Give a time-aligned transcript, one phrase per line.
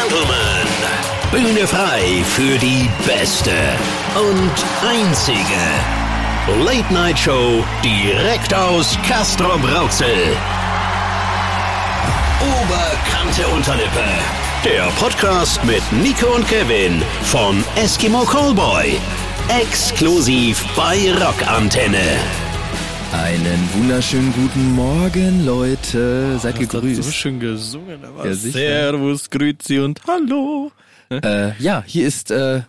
[0.00, 0.66] Gentlemen,
[1.30, 3.52] Bühne frei für die beste
[4.16, 4.52] und
[4.88, 10.34] einzige Late Night Show direkt aus Castro Brauxel.
[12.40, 14.04] Oberkante Unterlippe.
[14.64, 18.98] Der Podcast mit Nico und Kevin von Eskimo Callboy.
[19.48, 22.39] Exklusiv bei Rockantenne.
[23.12, 26.38] Einen wunderschönen guten Morgen, Leute.
[26.38, 27.02] Seid Hast du gegrüßt.
[27.02, 28.34] so schön gesungen, aber Ja.
[28.34, 30.70] Servus, Grüezi und Hallo.
[31.10, 32.62] Äh, ja, hier ist äh,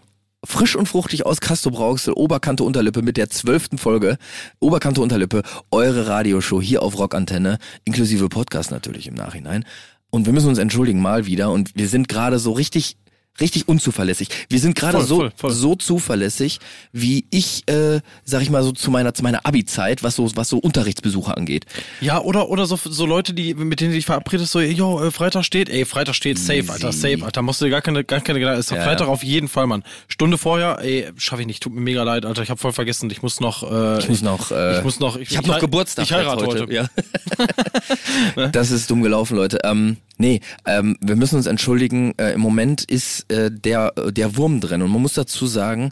[0.44, 4.18] frisch und fruchtig aus Castro Brauxel, Oberkante Unterlippe mit der zwölften Folge.
[4.60, 9.64] Oberkante Unterlippe, eure Radioshow hier auf Rockantenne, inklusive Podcast natürlich im Nachhinein.
[10.10, 12.98] Und wir müssen uns entschuldigen mal wieder und wir sind gerade so richtig
[13.40, 14.30] richtig unzuverlässig.
[14.50, 15.52] Wir sind gerade so voll, voll.
[15.52, 16.60] so zuverlässig,
[16.92, 20.30] wie ich äh, sag ich mal so zu meiner zu meiner Abi Zeit, was so
[20.36, 21.66] was so Unterrichtsbesuche angeht.
[22.02, 25.12] Ja, oder oder so, so Leute, die mit denen du dich verabredest, so, jo, äh,
[25.12, 28.22] Freitag steht, ey, Freitag steht, safe, Alter, safe, Alter, musst du dir gar keine, gar
[28.22, 29.14] keine Gedanken, ist Ja, Freitag ja.
[29.14, 29.84] auf jeden Fall, Mann.
[30.08, 33.10] Stunde vorher, ey, schaffe ich nicht, tut mir mega leid, Alter, ich habe voll vergessen,
[33.10, 36.06] ich muss noch, äh, Ich muss noch äh, ich muss noch, Ich habe noch Geburtstag.
[36.06, 36.74] Ich heirate jetzt heute.
[36.74, 38.48] Ja.
[38.52, 39.60] das ist dumm gelaufen, Leute.
[39.64, 42.14] Ähm, nee, ähm, wir müssen uns entschuldigen.
[42.18, 44.82] Äh, Im Moment ist äh, der, der Wurm drin.
[44.82, 45.92] Und man muss dazu sagen,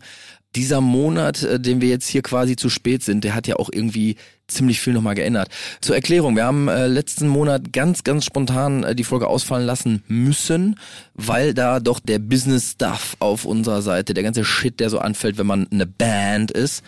[0.55, 3.69] dieser Monat, äh, den wir jetzt hier quasi zu spät sind, der hat ja auch
[3.71, 4.15] irgendwie
[4.47, 5.49] ziemlich viel nochmal geändert.
[5.79, 10.03] Zur Erklärung, wir haben äh, letzten Monat ganz, ganz spontan äh, die Folge ausfallen lassen
[10.07, 10.79] müssen,
[11.13, 15.45] weil da doch der Business-Stuff auf unserer Seite, der ganze Shit, der so anfällt, wenn
[15.45, 16.83] man eine Band ist,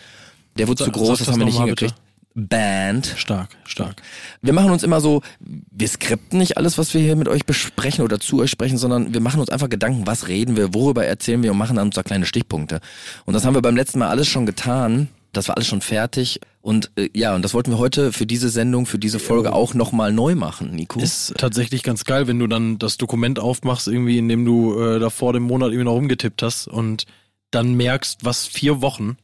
[0.58, 1.94] der wurde Sa- zu groß, das das haben wir nicht hingekriegt.
[2.34, 3.14] Band.
[3.16, 4.02] Stark, stark.
[4.40, 8.04] Wir machen uns immer so, wir skripten nicht alles, was wir hier mit euch besprechen
[8.04, 11.42] oder zu euch sprechen, sondern wir machen uns einfach Gedanken, was reden wir, worüber erzählen
[11.42, 12.80] wir und machen dann uns da kleine Stichpunkte.
[13.24, 15.08] Und das haben wir beim letzten Mal alles schon getan.
[15.32, 16.40] Das war alles schon fertig.
[16.60, 19.74] Und äh, ja, und das wollten wir heute für diese Sendung, für diese Folge auch
[19.74, 21.00] nochmal neu machen, Nico.
[21.00, 24.98] Ist tatsächlich ganz geil, wenn du dann das Dokument aufmachst, irgendwie, in dem du äh,
[24.98, 27.04] da vor dem Monat irgendwie noch rumgetippt hast und
[27.50, 29.16] dann merkst, was vier Wochen,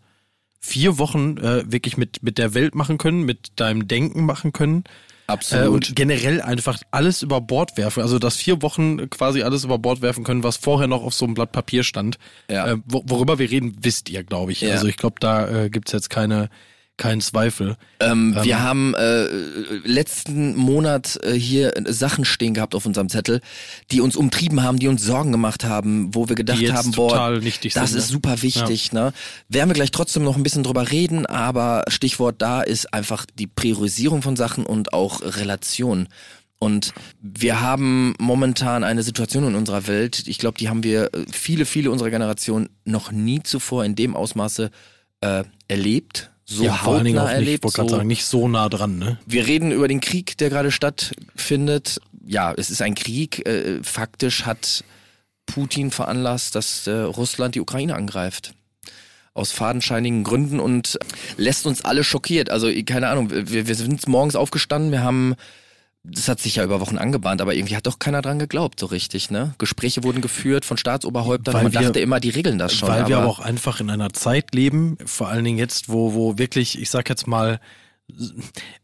[0.61, 4.85] vier Wochen äh, wirklich mit, mit der Welt machen können, mit deinem Denken machen können.
[5.29, 5.65] Absolut.
[5.65, 8.03] Äh, und generell einfach alles über Bord werfen.
[8.03, 11.27] Also, dass vier Wochen quasi alles über Bord werfen können, was vorher noch auf so
[11.27, 12.19] einem Blatt Papier stand.
[12.51, 12.73] Ja.
[12.73, 14.63] Äh, wo, worüber wir reden, wisst ihr, glaube ich.
[14.63, 14.73] Ja.
[14.73, 16.49] Also, ich glaube, da äh, gibt's jetzt keine,
[16.99, 17.77] keinen Zweifel.
[18.01, 19.25] Ähm, wir haben äh,
[19.85, 23.41] letzten Monat äh, hier Sachen stehen gehabt auf unserem Zettel,
[23.91, 27.53] die uns umtrieben haben, die uns Sorgen gemacht haben, wo wir gedacht haben, boah, das
[27.63, 28.01] sind, ist ne?
[28.01, 28.93] super wichtig.
[28.93, 29.13] Ne?
[29.49, 33.47] Werden wir gleich trotzdem noch ein bisschen drüber reden, aber Stichwort da ist einfach die
[33.47, 36.09] Priorisierung von Sachen und auch Relation.
[36.59, 41.25] Und wir haben momentan eine Situation in unserer Welt, ich glaube, die haben wir äh,
[41.31, 44.71] viele, viele unserer Generation noch nie zuvor in dem Ausmaße
[45.21, 46.31] äh, erlebt.
[46.51, 47.65] So ja, vor allen Dingen auch nicht, ich erlebt.
[47.65, 49.19] wollte gerade so sagen, nicht so nah dran, ne?
[49.27, 52.01] wir reden über den Krieg, der gerade stattfindet.
[52.25, 53.47] Ja, es ist ein Krieg.
[53.47, 54.83] Äh, faktisch hat
[55.45, 58.55] Putin veranlasst, dass äh, Russland die Ukraine angreift.
[59.35, 60.99] Aus fadenscheinigen Gründen und
[61.37, 62.49] lässt uns alle schockiert.
[62.49, 65.35] Also, keine Ahnung, wir, wir sind morgens aufgestanden, wir haben,
[66.11, 68.87] das hat sich ja über Wochen angebahnt, aber irgendwie hat doch keiner dran geglaubt, so
[68.87, 69.55] richtig, ne?
[69.59, 72.89] Gespräche wurden geführt von Staatsoberhäuptern, Weil man wir- dachte immer, die regeln das schon.
[72.89, 76.15] Weil wir aber aber auch einfach in einer Zeit leben, vor allen Dingen jetzt, wo,
[76.15, 77.61] wo wirklich, ich sag jetzt mal,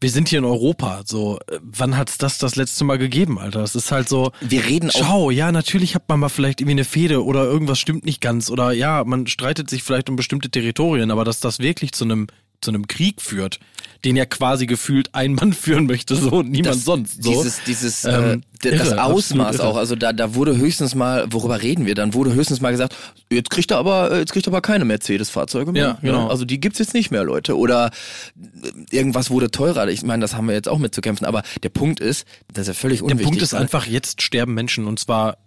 [0.00, 3.60] wir sind hier in Europa, so, wann hat's das das letzte Mal gegeben, Alter?
[3.60, 6.72] Das ist halt so, wir reden auch schau, ja, natürlich hat man mal vielleicht irgendwie
[6.74, 10.50] eine Fehde oder irgendwas stimmt nicht ganz oder ja, man streitet sich vielleicht um bestimmte
[10.50, 12.26] Territorien, aber dass das wirklich zu einem
[12.64, 13.60] zu einem Krieg führt,
[14.04, 17.22] den ja quasi gefühlt ein Mann führen möchte, so und niemand das, sonst.
[17.22, 17.30] So.
[17.30, 19.76] Dieses, dieses Ähm, äh, das irre, Ausmaß auch.
[19.76, 21.94] Also da, da wurde höchstens mal, worüber reden wir?
[21.94, 22.94] Dann wurde höchstens mal gesagt,
[23.30, 25.82] jetzt kriegt er aber, äh, jetzt kriegt er aber keine Mercedes-Fahrzeuge mehr.
[25.82, 26.28] Ja, genau.
[26.28, 27.56] Also die gibt's jetzt nicht mehr, Leute.
[27.56, 27.90] Oder
[28.36, 29.88] äh, irgendwas wurde teurer.
[29.88, 31.26] Ich meine, das haben wir jetzt auch mitzukämpfen.
[31.26, 33.26] Aber der Punkt ist, das ist ja völlig Der unwichtig.
[33.26, 35.38] Punkt ist einfach, jetzt sterben Menschen und zwar,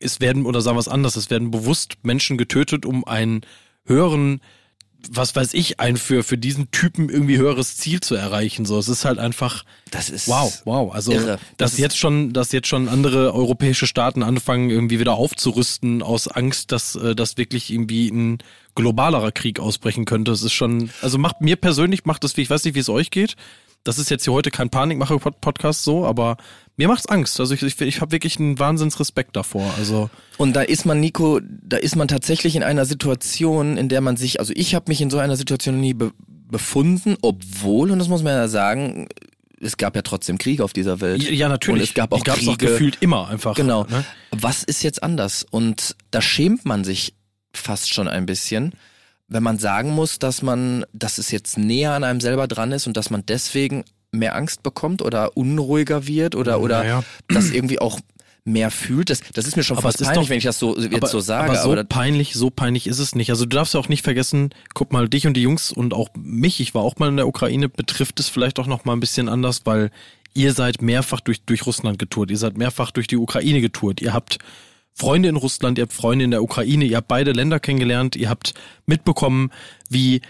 [0.00, 3.42] es werden, oder sagen wir es anders, es werden bewusst Menschen getötet, um einen
[3.86, 4.40] höheren,
[5.10, 8.64] was weiß ich, ein für, für diesen Typen irgendwie höheres Ziel zu erreichen.
[8.66, 10.94] So, es ist halt einfach, das ist wow, wow.
[10.94, 11.38] Also, irre.
[11.56, 16.02] Das dass ist- jetzt schon, dass jetzt schon andere europäische Staaten anfangen, irgendwie wieder aufzurüsten
[16.02, 18.38] aus Angst, dass, äh, dass wirklich irgendwie ein
[18.74, 20.30] globalerer Krieg ausbrechen könnte.
[20.32, 23.10] Das ist schon, also macht mir persönlich macht das, ich weiß nicht, wie es euch
[23.10, 23.36] geht.
[23.84, 26.36] Das ist jetzt hier heute kein Panikmacher-Podcast so, aber
[26.76, 27.38] mir macht's Angst.
[27.38, 29.72] Also ich, ich, ich habe wirklich einen Wahnsinnsrespekt davor.
[29.78, 30.08] Also
[30.38, 34.16] Und da ist man, Nico, da ist man tatsächlich in einer Situation, in der man
[34.16, 36.12] sich, also ich habe mich in so einer Situation nie be
[36.46, 39.08] befunden, obwohl, und das muss man ja sagen,
[39.60, 41.22] es gab ja trotzdem Krieg auf dieser Welt.
[41.22, 41.82] ja, natürlich.
[41.82, 42.52] Und es gab auch Die gab's Kriege.
[42.52, 43.56] auch gefühlt immer einfach.
[43.56, 43.84] Genau.
[43.84, 44.04] Ne?
[44.30, 45.44] Was ist jetzt anders?
[45.50, 47.14] Und da schämt man sich
[47.52, 48.72] fast schon ein bisschen,
[49.28, 52.86] wenn man sagen muss, dass man, dass es jetzt näher an einem selber dran ist
[52.86, 57.04] und dass man deswegen mehr Angst bekommt oder unruhiger wird oder, oder Naja.
[57.28, 57.98] dass irgendwie auch
[58.44, 59.08] mehr fühlt.
[59.08, 61.06] Das, das ist mir schon Aber fast peinlich, doch- wenn ich das so jetzt aber,
[61.08, 61.48] so sage.
[61.50, 63.30] aber so aber das- peinlich, so peinlich ist es nicht.
[63.30, 66.10] Also du darfst ja auch nicht vergessen, guck mal, dich und die Jungs und auch
[66.14, 69.00] mich, ich war auch mal in der Ukraine, betrifft es vielleicht auch noch mal ein
[69.00, 69.90] bisschen anders, weil
[70.34, 74.12] ihr seid mehrfach durch, durch Russland getourt, ihr seid mehrfach durch die Ukraine getourt, ihr
[74.12, 74.38] habt
[74.94, 78.30] Freunde in Russland, ihr habt Freunde in der Ukraine, ihr habt beide Länder kennengelernt, ihr
[78.30, 78.54] habt
[78.86, 79.50] mitbekommen,
[79.90, 80.22] wie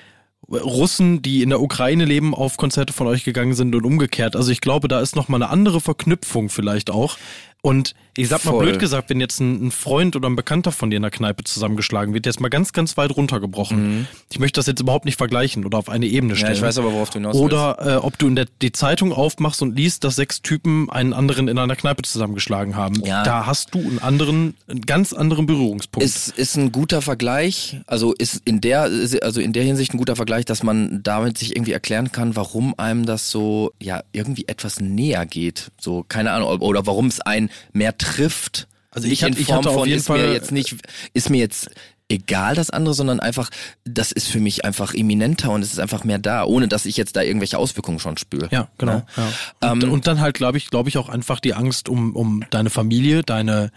[0.49, 4.37] Russen, die in der Ukraine leben, auf Konzerte von euch gegangen sind und umgekehrt.
[4.37, 7.17] Also ich glaube, da ist noch mal eine andere Verknüpfung vielleicht auch.
[7.65, 8.67] Und ich sag mal Voll.
[8.67, 11.45] blöd gesagt, wenn jetzt ein, ein Freund oder ein Bekannter von dir in der Kneipe
[11.45, 14.07] zusammengeschlagen wird, jetzt mal ganz, ganz weit runtergebrochen.
[14.31, 16.39] Ich möchte das jetzt überhaupt nicht vergleichen oder auf eine Ebene Mhm.
[16.39, 16.57] ja, stellen.
[16.57, 17.43] ich weiß aber, worauf du hinaus willst.
[17.43, 21.15] Oder äh, ob du in der die Zeitung aufmachst und liest, dass sechs Typen einen
[21.15, 23.03] anderen in einer Kneipe zusammengeschlagen haben.
[23.03, 23.23] Ja.
[23.25, 26.05] Da hast du einen anderen, einen ganz anderen Berührungspunkt.
[26.05, 28.91] Ist, ist ein guter Vergleich, also ist in der,
[29.23, 32.75] also in der Hinsicht ein guter Vergleich, dass man damit sich irgendwie erklären kann, warum
[32.79, 35.71] einem das so, ja, irgendwie etwas näher geht.
[35.81, 38.67] So, keine Ahnung, oder warum es einen mehr trifft.
[38.91, 40.77] Also ich hatte- in ich Form hatte auf von, jeden ist mir Fall- jetzt nicht,
[41.15, 41.71] ist mir jetzt
[42.09, 43.51] egal das andere, sondern einfach,
[43.85, 46.97] das ist für mich einfach eminenter und es ist einfach mehr da, ohne dass ich
[46.97, 48.49] jetzt da irgendwelche Auswirkungen schon spüre.
[48.53, 48.97] Ja, genau.
[48.97, 49.07] Ne?
[49.17, 49.71] Ja.
[49.73, 52.45] Und, Ähm, und dann halt, glaube ich, glaube ich auch einfach die Angst um, um
[52.51, 53.73] deine Familie, deine,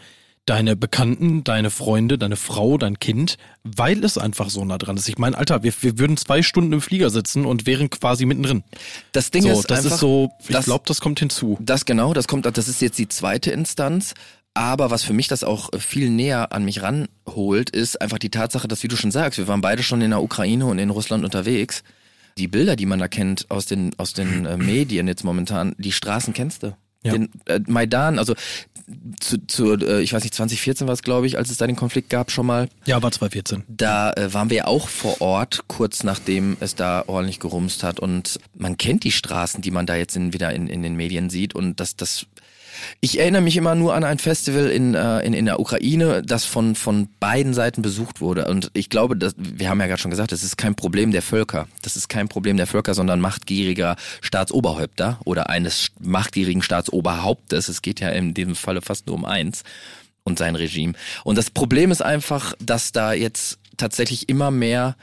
[0.48, 5.08] deine Bekannten, deine Freunde, deine Frau, dein Kind, weil es einfach so nah dran ist.
[5.08, 8.64] Ich meine, Alter, wir, wir würden zwei Stunden im Flieger sitzen und wären quasi mittendrin.
[9.12, 11.58] Das Ding So, ist das einfach, ist so, ich glaube, das kommt hinzu.
[11.62, 14.14] Das genau, das kommt, das ist jetzt die zweite Instanz.
[14.54, 18.68] Aber was für mich das auch viel näher an mich ranholt, ist einfach die Tatsache,
[18.68, 21.24] dass, wie du schon sagst, wir waren beide schon in der Ukraine und in Russland
[21.24, 21.84] unterwegs.
[22.40, 25.92] Die Bilder, die man da kennt aus den, aus den äh, Medien jetzt momentan, die
[25.92, 26.76] Straßen kennst du.
[27.08, 27.14] Ja.
[27.14, 28.36] Den äh, Maidan, also
[29.20, 31.76] zu, zu äh, ich weiß nicht, 2014 war es, glaube ich, als es da den
[31.76, 32.70] Konflikt gab schon mal.
[32.86, 33.64] Ja, war 2014.
[33.68, 38.00] Da äh, waren wir ja auch vor Ort, kurz nachdem es da ordentlich gerumst hat.
[38.00, 41.30] Und man kennt die Straßen, die man da jetzt in, wieder in, in den Medien
[41.30, 41.54] sieht.
[41.54, 42.28] Und das, das,
[43.02, 46.46] ich erinnere mich immer nur an ein Festival in, äh, in, in der Ukraine, das
[46.46, 48.48] von, von beiden Seiten besucht wurde.
[48.48, 51.22] Und ich glaube, dass, wir haben ja gerade schon gesagt, das ist kein Problem der
[51.22, 51.68] Völker.
[51.82, 57.68] Das ist kein Problem der Völker, sondern machtgieriger Staatsoberhäupter oder eines machtgierigen Staatsoberhauptes.
[57.70, 59.64] Es geht ja in diesem Falle fast nur um eins
[60.24, 60.94] und sein Regime.
[61.24, 64.96] Und das Problem ist einfach, dass da jetzt tatsächlich immer mehr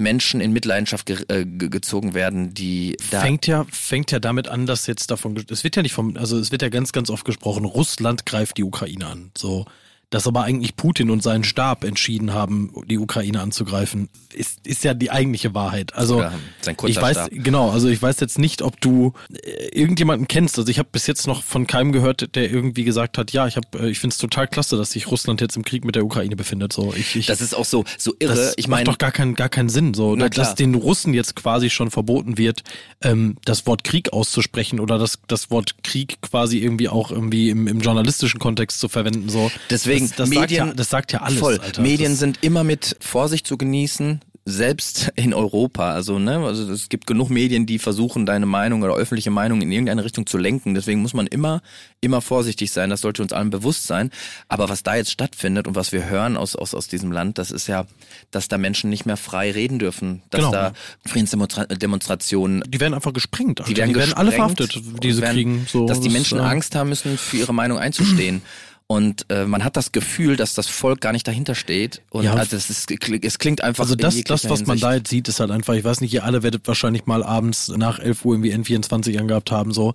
[0.00, 4.48] Menschen in Mitleidenschaft ge äh, ge gezogen werden, die da fängt ja fängt ja damit
[4.48, 7.10] an, dass jetzt davon es wird ja nicht vom also es wird ja ganz ganz
[7.10, 9.30] oft gesprochen, Russland greift die Ukraine an.
[9.36, 9.66] So
[10.10, 14.92] dass aber eigentlich Putin und sein Stab entschieden haben, die Ukraine anzugreifen, ist, ist ja
[14.92, 15.94] die eigentliche Wahrheit.
[15.94, 16.24] Also
[16.60, 17.30] sein kurzer ich weiß Stab.
[17.32, 20.58] genau, also ich weiß jetzt nicht, ob du äh, irgendjemanden kennst.
[20.58, 23.56] Also ich habe bis jetzt noch von keinem gehört, der irgendwie gesagt hat, ja, ich
[23.56, 26.04] habe, äh, ich finde es total klasse, dass sich Russland jetzt im Krieg mit der
[26.04, 26.72] Ukraine befindet.
[26.72, 28.34] So ich, ich das ist auch so so irre.
[28.34, 31.14] das ich macht meine, doch gar keinen gar keinen Sinn, so Na dass den Russen
[31.14, 32.64] jetzt quasi schon verboten wird,
[33.00, 37.68] ähm, das Wort Krieg auszusprechen oder das das Wort Krieg quasi irgendwie auch irgendwie im,
[37.68, 39.28] im journalistischen Kontext zu verwenden.
[39.28, 41.38] So Deswegen das, das Medien, sagt ja, das sagt ja alles.
[41.38, 41.58] Voll.
[41.58, 41.82] Alter.
[41.82, 45.92] Medien sind immer mit Vorsicht zu genießen, selbst in Europa.
[45.92, 49.70] Also ne, also es gibt genug Medien, die versuchen, deine Meinung oder öffentliche Meinung in
[49.70, 50.74] irgendeine Richtung zu lenken.
[50.74, 51.62] Deswegen muss man immer,
[52.00, 52.90] immer vorsichtig sein.
[52.90, 54.10] Das sollte uns allen bewusst sein.
[54.48, 57.50] Aber was da jetzt stattfindet und was wir hören aus aus aus diesem Land, das
[57.50, 57.86] ist ja,
[58.30, 60.52] dass da Menschen nicht mehr frei reden dürfen, dass Genau.
[60.52, 60.72] da
[61.06, 63.62] Friedensdemonstrationen die werden einfach gesprengt.
[63.68, 65.86] Die werden, werden alle verhaftet, diese werden, kriegen so.
[65.86, 68.42] dass die Menschen Angst haben müssen, für ihre Meinung einzustehen.
[68.90, 72.02] Und äh, man hat das Gefühl, dass das Volk gar nicht dahinter steht.
[72.10, 72.34] Und Ja.
[72.34, 75.28] also es, ist, es klingt einfach Also das, das, was man Hinsicht- da jetzt sieht,
[75.28, 78.34] ist halt einfach, ich weiß nicht, ihr alle werdet wahrscheinlich mal abends nach 11 Uhr
[78.34, 79.94] irgendwie N24 angehabt haben, so.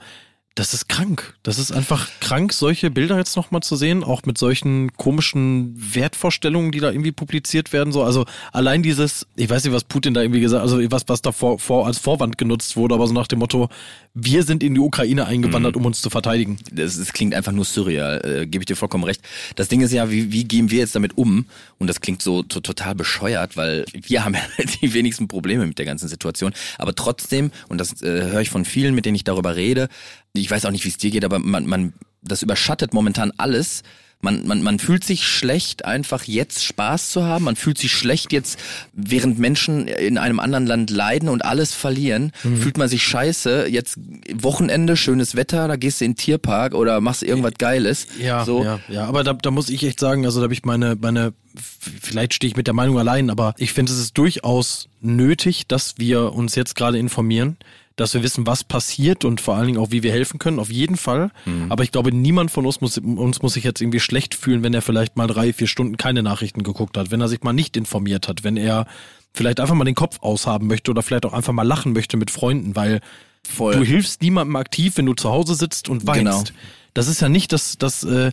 [0.55, 1.35] Das ist krank.
[1.43, 6.71] Das ist einfach krank, solche Bilder jetzt nochmal zu sehen, auch mit solchen komischen Wertvorstellungen,
[6.71, 7.91] die da irgendwie publiziert werden.
[7.91, 11.21] So, also allein dieses, ich weiß nicht, was Putin da irgendwie gesagt, also was, was
[11.21, 13.67] da vor, vor, als Vorwand genutzt wurde, aber so nach dem Motto,
[14.13, 16.57] wir sind in die Ukraine eingewandert, um uns zu verteidigen.
[16.71, 19.21] das, das klingt einfach nur surreal, äh, gebe ich dir vollkommen recht.
[19.57, 21.47] Das Ding ist ja, wie, wie gehen wir jetzt damit um?
[21.79, 25.79] Und das klingt so, so total bescheuert, weil wir haben ja die wenigsten Probleme mit
[25.79, 26.53] der ganzen Situation.
[26.77, 29.89] Aber trotzdem, und das äh, höre ich von vielen, mit denen ich darüber rede,
[30.35, 33.83] ich weiß auch nicht, wie es dir geht, aber man, man, das überschattet momentan alles.
[34.21, 37.45] Man, man, man fühlt sich schlecht, einfach jetzt Spaß zu haben.
[37.45, 38.57] Man fühlt sich schlecht jetzt,
[38.93, 42.57] während Menschen in einem anderen Land leiden und alles verlieren, Mhm.
[42.57, 43.67] fühlt man sich scheiße.
[43.67, 43.99] Jetzt
[44.33, 48.07] Wochenende, schönes Wetter, da gehst du in den Tierpark oder machst irgendwas Geiles.
[48.19, 48.63] Ja, so.
[48.63, 49.05] ja, ja.
[49.05, 51.33] Aber da, da muss ich echt sagen, also da habe ich meine, meine,
[52.01, 55.95] vielleicht stehe ich mit der Meinung allein, aber ich finde, es ist durchaus nötig, dass
[55.99, 57.57] wir uns jetzt gerade informieren,
[57.95, 60.69] dass wir wissen, was passiert und vor allen Dingen auch, wie wir helfen können, auf
[60.69, 61.31] jeden Fall.
[61.69, 64.73] Aber ich glaube, niemand von uns muss, uns muss sich jetzt irgendwie schlecht fühlen, wenn
[64.73, 67.77] er vielleicht mal drei, vier Stunden keine Nachrichten geguckt hat, wenn er sich mal nicht
[67.77, 68.85] informiert hat, wenn er
[69.33, 72.31] vielleicht einfach mal den Kopf aushaben möchte oder vielleicht auch einfach mal lachen möchte mit
[72.31, 73.01] Freunden, weil
[73.43, 73.75] Voll.
[73.75, 76.47] du hilfst niemandem aktiv, wenn du zu Hause sitzt und weinst.
[76.47, 76.59] Genau.
[76.93, 78.31] Das ist ja nicht das, das, äh,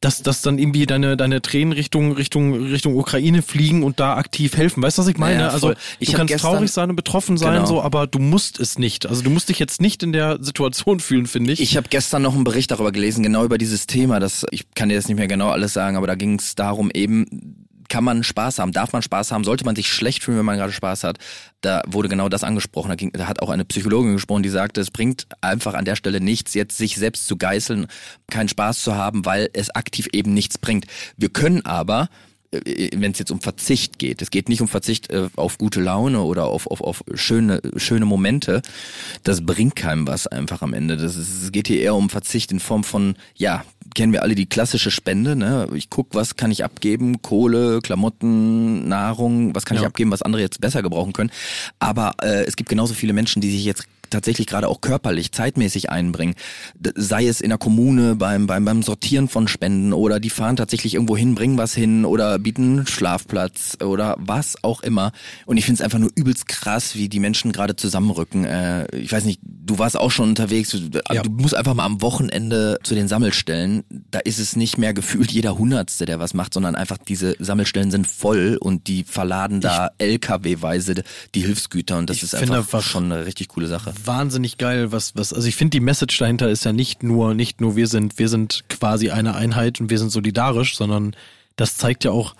[0.00, 4.56] dass, dass dann irgendwie deine, deine Tränen Richtung, Richtung, Richtung Ukraine fliegen und da aktiv
[4.56, 4.80] helfen.
[4.82, 5.40] Weißt du, was ich meine?
[5.40, 5.72] Ja, also.
[5.98, 7.66] Ich du kannst gestern- traurig sein und betroffen sein, Genau.
[7.66, 9.06] so, aber du musst es nicht.
[9.06, 11.60] Also du musst dich jetzt nicht in der Situation fühlen, finde ich.
[11.60, 14.20] Ich habe gestern noch einen Bericht darüber gelesen, genau über dieses Thema.
[14.20, 16.90] Das, ich kann dir jetzt nicht mehr genau alles sagen, aber da ging es darum,
[16.94, 20.44] eben, kann man Spaß haben, darf man Spaß haben, sollte man sich schlecht fühlen, wenn
[20.44, 21.18] man gerade Spaß hat.
[21.60, 22.88] Da wurde genau das angesprochen.
[22.88, 25.96] Da, ging, da hat auch eine Psychologin gesprochen, die sagte, es bringt einfach an der
[25.96, 27.86] Stelle nichts, jetzt sich selbst zu geißeln,
[28.30, 30.86] keinen Spaß zu haben, weil es aktiv eben nichts bringt.
[31.16, 32.08] Wir können aber
[32.50, 34.22] wenn es jetzt um Verzicht geht.
[34.22, 38.06] Es geht nicht um Verzicht äh, auf gute Laune oder auf, auf, auf schöne, schöne
[38.06, 38.62] Momente.
[39.22, 40.96] Das bringt keinem was einfach am Ende.
[40.96, 43.64] Das ist, es geht hier eher um Verzicht in Form von, ja,
[43.94, 45.36] kennen wir alle die klassische Spende.
[45.36, 45.68] Ne?
[45.74, 47.22] Ich guck, was kann ich abgeben?
[47.22, 49.88] Kohle, Klamotten, Nahrung, was kann ich Ja.
[49.88, 51.30] abgeben, was andere jetzt besser gebrauchen können.
[51.78, 55.90] Aber äh, es gibt genauso viele Menschen, die sich jetzt tatsächlich gerade auch körperlich, zeitmäßig
[55.90, 56.34] einbringen.
[56.94, 60.94] Sei es in der Kommune beim, beim, beim Sortieren von Spenden oder die fahren tatsächlich
[60.94, 65.12] irgendwo hin, bringen was hin oder bieten einen Schlafplatz oder was auch immer.
[65.46, 68.44] Und ich finde es einfach nur übelst krass, wie die Menschen gerade zusammenrücken.
[68.44, 70.70] Äh, ich weiß nicht, du warst auch schon unterwegs.
[70.70, 71.22] Du, Ja.
[71.22, 73.84] du musst einfach mal am Wochenende zu den Sammelstellen.
[74.10, 77.90] Da ist es nicht mehr gefühlt jeder Hundertste, der was macht, sondern einfach diese Sammelstellen
[77.90, 80.94] sind voll und die verladen da LKW-weise
[81.34, 83.92] die Hilfsgüter und das Ich ist einfach einfach- schon eine richtig coole Sache.
[84.04, 87.60] Wahnsinnig geil, was, was, also ich finde die Message dahinter ist ja nicht nur, nicht
[87.60, 91.14] nur wir sind, wir sind quasi eine Einheit und wir sind solidarisch, sondern
[91.56, 92.34] das zeigt ja auch,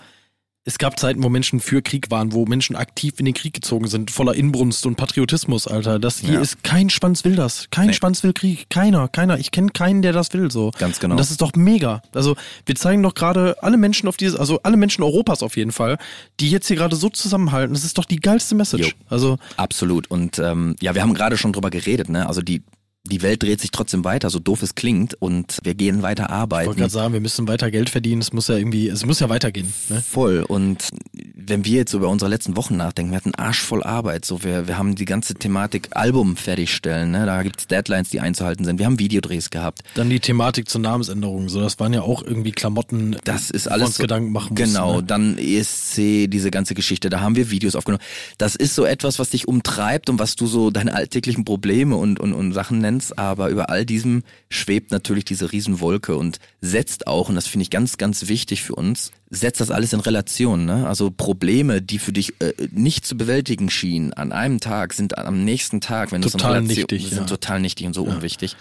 [0.69, 3.87] es gab Zeiten, wo Menschen für Krieg waren, wo Menschen aktiv in den Krieg gezogen
[3.87, 5.97] sind, voller Inbrunst und Patriotismus, Alter.
[5.97, 6.41] Das hier Ja.
[6.41, 7.67] ist kein Schwanz will das.
[7.71, 7.93] Kein Nee.
[7.93, 8.69] Schwanz will Krieg.
[8.69, 9.39] Keiner, keiner.
[9.39, 10.69] Ich kenne keinen, der das will, so.
[10.77, 11.13] Ganz genau.
[11.13, 12.03] Und das ist doch mega.
[12.13, 12.35] Also,
[12.67, 15.97] wir zeigen doch gerade alle Menschen auf dieses, also alle Menschen Europas auf jeden Fall,
[16.39, 17.73] die jetzt hier gerade so zusammenhalten.
[17.73, 18.89] Das ist doch die geilste Message.
[18.89, 18.93] Jo.
[19.09, 20.11] Also, Absolut.
[20.11, 22.27] Und ähm, ja, wir haben gerade schon drüber geredet, ne?
[22.27, 22.61] Also die,
[23.09, 26.29] die Welt dreht sich trotzdem weiter, so doof es klingt, und wir gehen weiter Ich
[26.29, 26.75] wollte arbeiten.
[26.75, 28.21] gerade sagen, wir müssen weiter Geld verdienen.
[28.21, 29.71] Es muss ja irgendwie, es muss ja weitergehen.
[29.89, 30.01] Ne?
[30.01, 30.43] Voll.
[30.47, 30.89] Und
[31.35, 34.25] wenn wir jetzt über unsere letzten Wochen nachdenken, wir hatten Arsch voll Arbeit.
[34.25, 37.25] So, wir, wir haben die ganze Thematik Album fertigstellen, ne?
[37.25, 38.77] Da gibt's Deadlines, die einzuhalten sind.
[38.79, 39.81] Wir haben Videodrehs gehabt.
[39.95, 41.49] Dann die Thematik zur Namensänderung.
[41.49, 44.73] So, das waren ja auch irgendwie Klamotten, Das ist alles uns so, Gedanken machen mussten.
[44.73, 45.03] Genau, Ne?
[45.03, 48.03] dann ESC, diese ganze Geschichte, da haben wir Videos aufgenommen.
[48.37, 52.19] Das ist so etwas, was dich umtreibt und was du so deine alltäglichen Probleme und,
[52.19, 57.29] und, und Sachen nennst, aber über all diesem schwebt natürlich diese Riesenwolke und setzt auch,
[57.29, 60.65] und das finde ich ganz, ganz wichtig für uns, setzt das alles in Relation.
[60.65, 60.87] Ne?
[60.87, 65.45] Also Probleme, die für dich äh, nicht zu bewältigen schienen an einem Tag, sind am
[65.45, 67.25] nächsten Tag, wenn du es in Relation, nichtig, sind ja.
[67.25, 68.55] total nichtig und so unwichtig.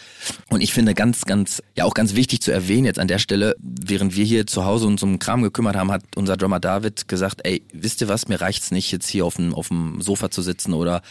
[0.50, 3.57] Und ich finde ganz, ganz, ja auch ganz wichtig zu erwähnen jetzt an der Stelle,
[3.61, 7.40] während wir hier zu Hause uns um Kram gekümmert haben, hat unser Drummer David gesagt,
[7.45, 10.42] ey, wisst ihr was, mir reicht's nicht jetzt hier auf dem, auf dem Sofa zu
[10.42, 11.02] sitzen oder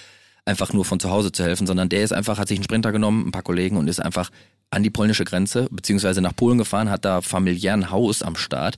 [0.47, 2.91] einfach nur von zu Hause zu helfen, sondern der ist einfach, hat sich einen Sprinter
[2.91, 4.29] genommen, ein paar Kollegen und ist einfach
[4.69, 8.77] an die polnische Grenze, beziehungsweise nach Polen gefahren, hat da familiär ein Haus am Start.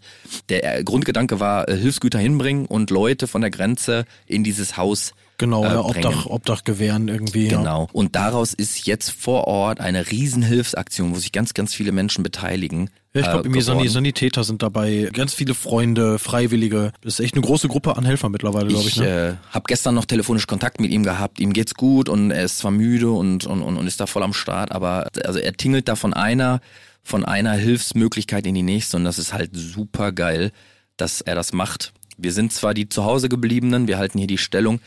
[0.50, 5.64] Der Grundgedanke war, äh, Hilfsgüter hinbringen und Leute von der Grenze in dieses Haus Genau,
[5.66, 5.80] äh, ja.
[5.82, 7.48] Obdach, Obdach gewähren irgendwie.
[7.48, 7.58] Ja.
[7.58, 7.88] Genau.
[7.92, 12.90] Und daraus ist jetzt vor Ort eine Riesenhilfsaktion, wo sich ganz, ganz viele Menschen beteiligen.
[13.14, 13.94] Ja, ich glaube, äh, irgendwie Sani geworden.
[13.94, 16.92] Sanitäter sind dabei, ganz viele Freunde, Freiwillige.
[17.02, 18.98] Das ist echt eine große Gruppe an Helfern mittlerweile, glaube ich.
[18.98, 19.40] Ich Ne?
[19.50, 21.40] äh, habe gestern noch telefonisch Kontakt mit ihm gehabt.
[21.40, 24.22] Ihm geht's gut und er ist zwar müde und, und, und, und ist da voll
[24.24, 26.60] am Start, aber also er tingelt da von einer
[27.02, 30.52] von einer Hilfsmöglichkeit in die nächste und das ist halt super geil,
[30.98, 31.94] dass er das macht.
[32.18, 34.82] Wir sind zwar die zu Hause gebliebenen, wir halten hier die Stellung,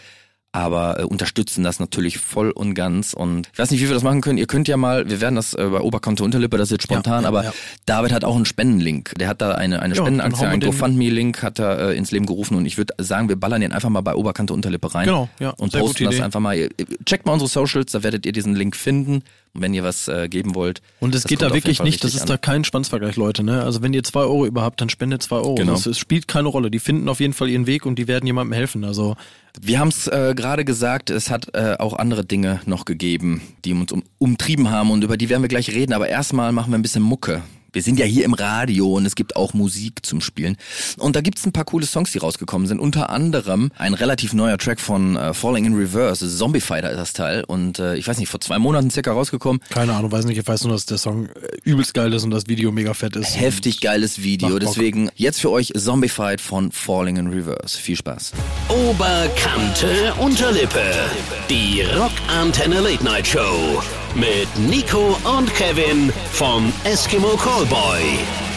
[0.52, 3.14] aber äh, unterstützen das natürlich voll und ganz.
[3.14, 4.38] Und ich weiß nicht, wie wir das machen können.
[4.38, 7.22] Ihr könnt ja mal, wir werden das äh, bei Oberkonto Unterlippe, das ist jetzt spontan,
[7.22, 7.52] ja, aber ja.
[7.86, 9.14] David hat auch einen Spendenlink.
[9.18, 12.56] Der hat da eine, eine Ja, wir einen GoFundMe-Link hat er äh, ins Leben gerufen
[12.56, 15.06] und ich würde sagen, wir ballern den einfach mal bei Oberkante Unterlippe rein.
[15.06, 16.22] Genau, ja, Und posten das Idee.
[16.22, 16.68] einfach mal.
[17.06, 19.22] Checkt mal unsere Socials, da werdet ihr diesen Link finden.
[19.54, 20.80] Und wenn ihr was äh, geben wollt.
[20.98, 22.28] Und es geht da wirklich nicht, das ist an.
[22.28, 23.42] da kein Schwanzvergleich, Leute.
[23.42, 23.62] Ne?
[23.62, 25.56] Also wenn ihr zwei Euro überhaupt, dann spendet zwei Euro.
[25.56, 25.74] Genau.
[25.74, 26.70] Es spielt keine Rolle.
[26.70, 28.84] Die finden auf jeden Fall ihren Weg und die werden jemandem helfen.
[28.84, 29.14] Also
[29.60, 33.74] Wir haben es äh, gerade gesagt, es hat äh, auch andere Dinge noch gegeben, die
[33.74, 35.92] uns um, umtrieben haben und über die werden wir gleich reden.
[35.92, 37.42] Aber erstmal machen wir ein bisschen Mucke.
[37.72, 40.56] Wir sind ja hier im Radio und es gibt auch Musik zum Spielen.
[40.98, 42.80] Und da gibt's ein paar coole Songs, die rausgekommen sind.
[42.80, 46.28] Unter anderem ein relativ neuer Track von äh, Falling in Reverse.
[46.36, 47.44] Zombie Fighter ist das Teil.
[47.44, 49.62] Und äh, ich weiß nicht, vor zwei Monaten circa rausgekommen.
[49.70, 50.38] keine Ahnung, weiß nicht.
[50.38, 51.30] Ich weiß nur, dass der Song äh,
[51.64, 53.38] übelst geil ist und das Video mega fett ist.
[53.40, 54.58] Heftig geiles Video.
[54.58, 57.78] Deswegen jetzt für euch Zombie Fight von Falling in Reverse.
[57.78, 58.32] Viel Spaß.
[58.68, 60.82] Oberkante Unterlippe.
[61.48, 63.82] Die Rockantenne Late Night Show.
[64.14, 68.02] Mit Nico und Kevin vom Eskimo Callboy.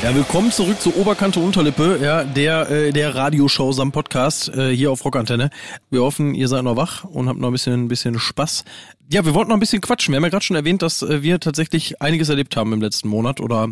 [0.04, 4.92] Ja, willkommen zurück zu Oberkante Unterlippe, ja, der äh, der Radioshow samt Podcast äh, hier
[4.92, 5.50] auf Rockantenne.
[5.90, 8.66] Wir hoffen, ihr seid noch wach und habt noch ein bisschen ein bisschen Spaß.
[9.12, 10.12] Ja, wir wollten noch ein bisschen quatschen.
[10.12, 13.08] Wir haben ja gerade schon erwähnt, dass äh, wir tatsächlich einiges erlebt haben im letzten
[13.08, 13.70] Monat oder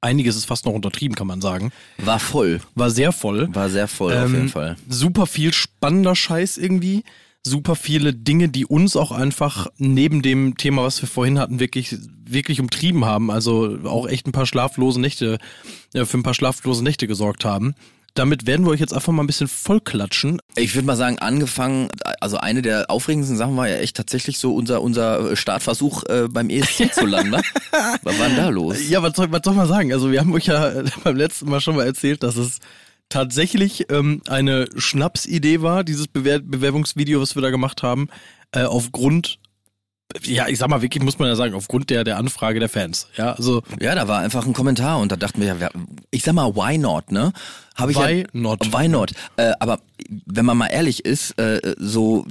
[0.00, 1.72] einiges ist fast noch untertrieben, kann man sagen.
[1.98, 2.60] War voll.
[2.74, 3.48] War sehr voll.
[3.54, 4.76] War sehr voll, auf Ähm, jeden Fall.
[4.88, 7.04] Super viel spannender Scheiß irgendwie.
[7.48, 11.96] Super viele Dinge, die uns auch einfach neben dem Thema, was wir vorhin hatten, wirklich,
[12.26, 13.30] wirklich umtrieben haben.
[13.30, 15.38] Also auch echt ein paar schlaflose Nächte,
[15.94, 17.74] äh, für ein paar schlaflose Nächte gesorgt haben.
[18.14, 20.40] Damit werden wir euch jetzt einfach mal ein bisschen vollklatschen.
[20.56, 21.88] Ich würde mal sagen, angefangen,
[22.20, 26.50] also eine der aufregendsten Sachen war ja echt tatsächlich so unser, unser Startversuch äh, beim
[26.50, 27.30] ESC zu landen.
[27.30, 27.42] ne?
[28.02, 28.88] Was war denn da los?
[28.88, 29.92] Ja, was soll, was soll man sagen?
[29.92, 30.72] Also wir haben euch ja
[31.04, 32.58] beim letzten Mal schon mal erzählt, dass es
[33.08, 38.08] tatsächlich ähm, eine Schnapsidee war, dieses Bewer Bewerbungsvideo, was wir da gemacht haben,
[38.52, 39.38] äh, aufgrund,
[40.22, 43.08] ja, ich sag mal wirklich, muss man ja sagen, aufgrund der, der Anfrage der Fans.
[43.16, 45.70] Ja, also Ja, da war einfach ein Kommentar und da dachten wir ja,
[46.10, 47.32] ich sag mal, why not, ne?
[47.74, 48.72] Hab ich Why ja, not?
[48.72, 49.12] Why not?
[49.36, 49.80] Äh, aber
[50.26, 52.26] wenn man mal ehrlich ist, äh, so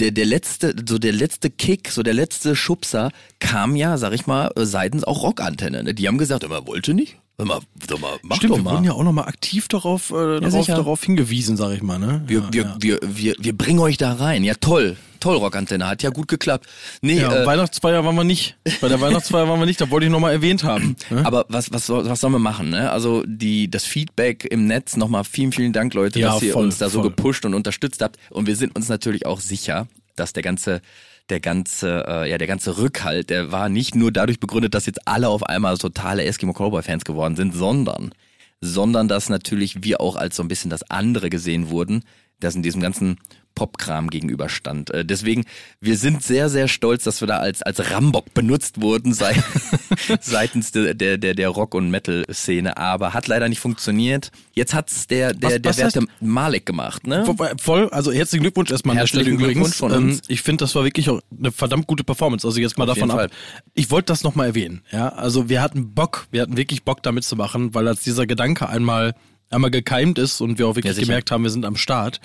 [0.00, 4.26] der, der letzte, so der letzte Kick, so der letzte Schubser kam ja, sag ich
[4.26, 5.84] mal, seitens auch Rockantenne.
[5.84, 5.94] Ne?
[5.94, 7.18] Die haben gesagt, immer wollte nicht.
[7.36, 8.72] Sag mal, sag mal, mach stimmt, doch wir mal.
[8.74, 10.76] wurden ja auch nochmal aktiv darauf, äh, darauf, sicher.
[10.76, 11.98] darauf hingewiesen, sag ich mal.
[11.98, 12.22] Ne?
[12.26, 12.76] Wir, ja, wir, ja.
[12.78, 14.44] wir, wir, wir bringen euch da rein.
[14.44, 14.96] Ja, toll.
[15.18, 15.86] Toll, Rockantenne.
[15.88, 16.66] Hat ja gut geklappt.
[17.00, 18.56] Nee, Ja, äh, Weihnachtsfeier waren wir nicht.
[18.82, 20.96] Bei der Weihnachtsfeier waren wir nicht, da wollte ich nochmal erwähnt haben.
[21.10, 21.24] Ne?
[21.24, 22.68] Aber was, was, soll, was sollen wir machen?
[22.70, 22.90] Ne?
[22.90, 26.64] Also die, das Feedback im Netz, nochmal vielen, vielen Dank, Leute, Ja, dass ihr voll,
[26.64, 27.08] uns da so voll.
[27.08, 28.18] gepusht und unterstützt habt.
[28.30, 30.82] Und wir sind uns natürlich auch sicher, dass der ganze,
[31.30, 35.06] der ganze, äh, ja, der ganze Rückhalt, der war nicht nur dadurch begründet, dass jetzt
[35.06, 38.12] alle auf einmal totale Eskimo Callboy Fans geworden sind, sondern,
[38.60, 42.04] sondern dass natürlich wir auch als so ein bisschen das andere gesehen wurden,
[42.40, 43.18] das in diesem ganzen
[43.54, 44.90] Popkram gegenüberstand.
[44.90, 45.44] Äh, Deswegen,
[45.80, 49.34] wir sind sehr, sehr stolz, dass wir da als, als Rambock benutzt wurden sei,
[50.20, 54.30] seitens der, der, der, Rock- und Metal-Szene, aber hat leider nicht funktioniert.
[54.54, 57.24] Jetzt hat's der, der, Was- der was werte heißt- Malek gemacht, ne?
[57.60, 59.76] Voll, also herzlichen Glückwunsch erstmal an der Stelle Herzlichen übrigens.
[59.78, 60.16] Glückwunsch von uns.
[60.18, 62.46] Ähm, ich finde, das war wirklich auch eine verdammt gute Performance.
[62.46, 63.30] Also jetzt mal Auf davon ab.
[63.74, 64.82] Ich wollte das nochmal erwähnen.
[64.90, 68.26] Ja, also wir hatten Bock, wir hatten wirklich Bock damit zu machen, weil als dieser
[68.26, 69.14] Gedanke einmal,
[69.50, 72.20] einmal gekeimt ist und wir auch wirklich Ja, gemerkt haben, wir sind am Start,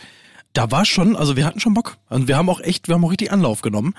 [0.53, 1.97] da war schon, also wir hatten schon Bock.
[2.09, 3.93] Und wir haben auch echt, wir haben auch richtig Anlauf genommen.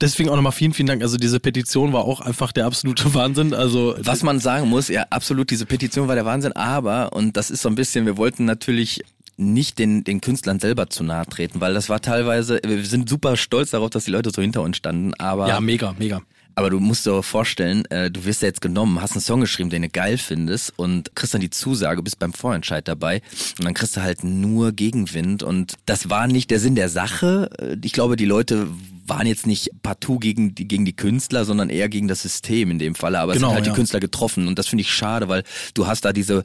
[0.00, 1.02] Deswegen auch nochmal vielen, vielen Dank.
[1.02, 3.54] Also diese Petition war auch einfach der absolute Wahnsinn.
[3.54, 7.50] Also Was man sagen muss, ja, absolut, diese Petition war der Wahnsinn, aber, und das
[7.50, 9.02] ist so ein bisschen, wir wollten natürlich
[9.36, 13.36] nicht den, den Künstlern selber zu nahe treten, weil das war teilweise, wir sind super
[13.36, 16.22] stolz darauf, dass die Leute so hinter uns standen, aber, ja, mega, mega.
[16.54, 19.70] Aber du musst dir vorstellen, äh, du wirst ja jetzt genommen, hast einen Song geschrieben,
[19.70, 23.22] den du geil findest und kriegst dann die Zusage, bist beim Vorentscheid dabei
[23.58, 27.50] und dann kriegst du halt nur Gegenwind und das war nicht der Sinn der Sache.
[27.58, 28.68] Äh, Ich glaube, die Leute
[29.06, 32.78] waren jetzt nicht partout gegen die, gegen die Künstler, sondern eher gegen das System in
[32.78, 33.18] dem Falle.
[33.20, 33.72] Aber es Genau, sind halt ja.
[33.72, 35.42] die Künstler getroffen und das finde ich schade, weil
[35.74, 36.42] du hast da diese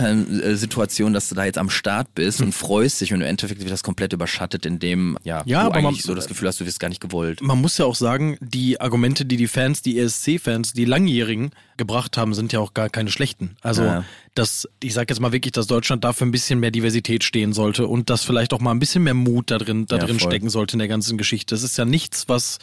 [0.00, 3.70] Once-in-a-Lifetime-Situation, dass du da jetzt am Start bist und freust dich und im Endeffekt wird
[3.70, 6.66] das komplett überschattet, indem ja, Ja, du aber man- eigentlich so das Gefühl hast, du
[6.66, 7.40] wirst gar nicht gewollt.
[7.42, 11.50] Man muss ja auch sagen, die Argumente, die die Fans, die ESC-Fans, die Langjährigen
[11.80, 13.56] gebracht haben, sind ja auch gar keine schlechten.
[13.62, 14.04] Also, Ja.
[14.34, 17.88] dass, ich sag jetzt mal wirklich, dass Deutschland dafür ein bisschen mehr Diversität stehen sollte
[17.88, 20.30] und dass vielleicht auch mal ein bisschen mehr Mut da drin, da Ja, drin voll.
[20.30, 21.54] stecken sollte in der ganzen Geschichte.
[21.54, 22.58] Das ist ja nichts, was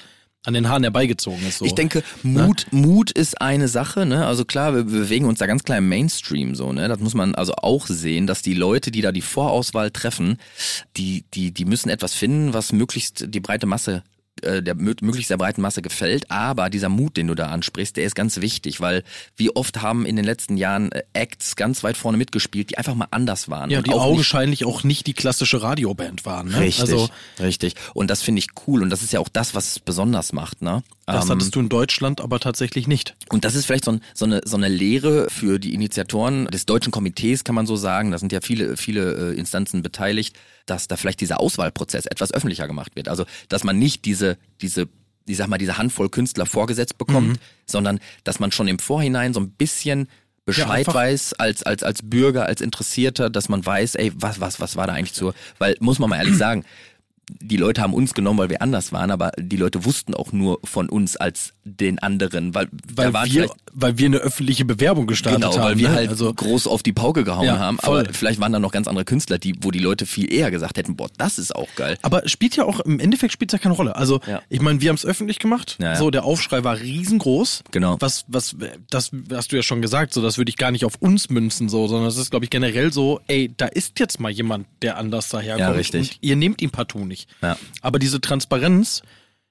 [0.46, 1.58] an den Haaren herbeigezogen ist.
[1.58, 1.66] So.
[1.66, 4.26] Ich denke, Mut, Mut ist eine Sache, ne?
[4.28, 6.88] Also klar, wir wir bewegen uns da ganz klar im Mainstream so, ne?
[6.88, 10.38] Das muss man also auch sehen, dass die Leute, die da die Vorauswahl treffen,
[10.96, 14.04] die, die, die müssen etwas finden, was möglichst die breite Masse
[14.44, 17.98] äh, der mö- möglichst der breiten Masse gefällt, aber dieser Mut, den du da ansprichst,
[17.98, 19.04] der ist ganz wichtig, weil
[19.36, 22.96] wie oft haben in den letzten Jahren äh, Acts ganz weit vorne mitgespielt, die einfach
[22.96, 23.70] mal anders waren.
[23.70, 26.50] ja, die auch nicht augenscheinlich auch nicht die klassische Radioband waren.
[26.50, 26.60] Ne?
[26.60, 27.76] Richtig, Also, richtig.
[27.94, 30.62] Und das finde ich cool und das ist ja auch das, was es besonders macht,
[30.62, 30.84] ne?
[31.08, 33.16] Das Ähm, hattest du in Deutschland aber tatsächlich nicht.
[33.30, 36.66] Und das ist vielleicht so, ein, so, eine, so eine Lehre für die Initiatoren des
[36.66, 38.12] deutschen Komitees, kann man so sagen.
[38.12, 42.68] Da sind ja viele, viele äh, Instanzen beteiligt, dass da vielleicht dieser Auswahlprozess etwas öffentlicher
[42.68, 43.08] gemacht wird.
[43.08, 44.88] Also, dass man nicht diese, diese,
[45.26, 47.36] ich sag mal, diese Handvoll Künstler vorgesetzt bekommt, Mhm.
[47.66, 50.08] sondern dass man schon im Vorhinein so ein bisschen
[50.46, 54.60] Bescheid einfach- weiß als, als, als Bürger, als Interessierter, dass man weiß, ey, was, was,
[54.62, 55.34] was war da eigentlich so?
[55.58, 56.64] Weil, muss man mal ehrlich sagen,
[57.42, 60.60] die Leute haben uns genommen, weil wir anders waren, aber die Leute wussten auch nur
[60.64, 65.54] von uns als den anderen, weil, Weil wir, weil wir eine öffentliche Bewerbung gestartet Genau,
[65.56, 65.64] haben.
[65.64, 65.96] weil wir ne?
[65.96, 67.78] halt also, groß auf die Pauke gehauen Ja, haben.
[67.78, 68.02] voll.
[68.02, 70.78] Aber vielleicht waren da noch ganz andere Künstler, die, wo die Leute viel eher gesagt
[70.78, 71.98] hätten, boah, das ist auch geil.
[72.02, 73.96] Aber spielt ja auch, im Endeffekt spielt ja keine Rolle.
[73.98, 74.42] Also, Ja.
[74.50, 75.78] ich meine, wir haben es öffentlich gemacht.
[75.82, 75.96] Ja.
[75.98, 77.64] So, der Aufschrei war riesengroß.
[77.72, 77.98] Genau.
[78.00, 78.56] Was, was,
[78.90, 81.68] das hast du ja schon gesagt, so, das würde ich gar nicht auf uns münzen,
[81.68, 84.98] so, sondern es ist, glaube ich, generell so, ey, da ist jetzt mal jemand, der
[84.98, 85.60] anders daherkommt.
[85.60, 86.12] Ja, richtig.
[86.12, 87.17] Und ihr nehmt ihn partout nicht.
[87.42, 87.58] Ja.
[87.82, 89.02] Aber diese Transparenz,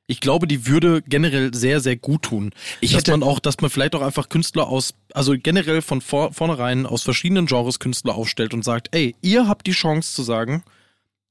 [0.07, 2.52] ich glaube, die würde generell sehr, sehr gut tun.
[2.81, 6.00] Ich dass hätte- man auch, dass man vielleicht auch einfach Künstler aus, also generell von
[6.00, 10.22] vor, vornherein aus verschiedenen Genres Künstler aufstellt und sagt, ey, ihr habt die Chance zu
[10.22, 10.62] sagen,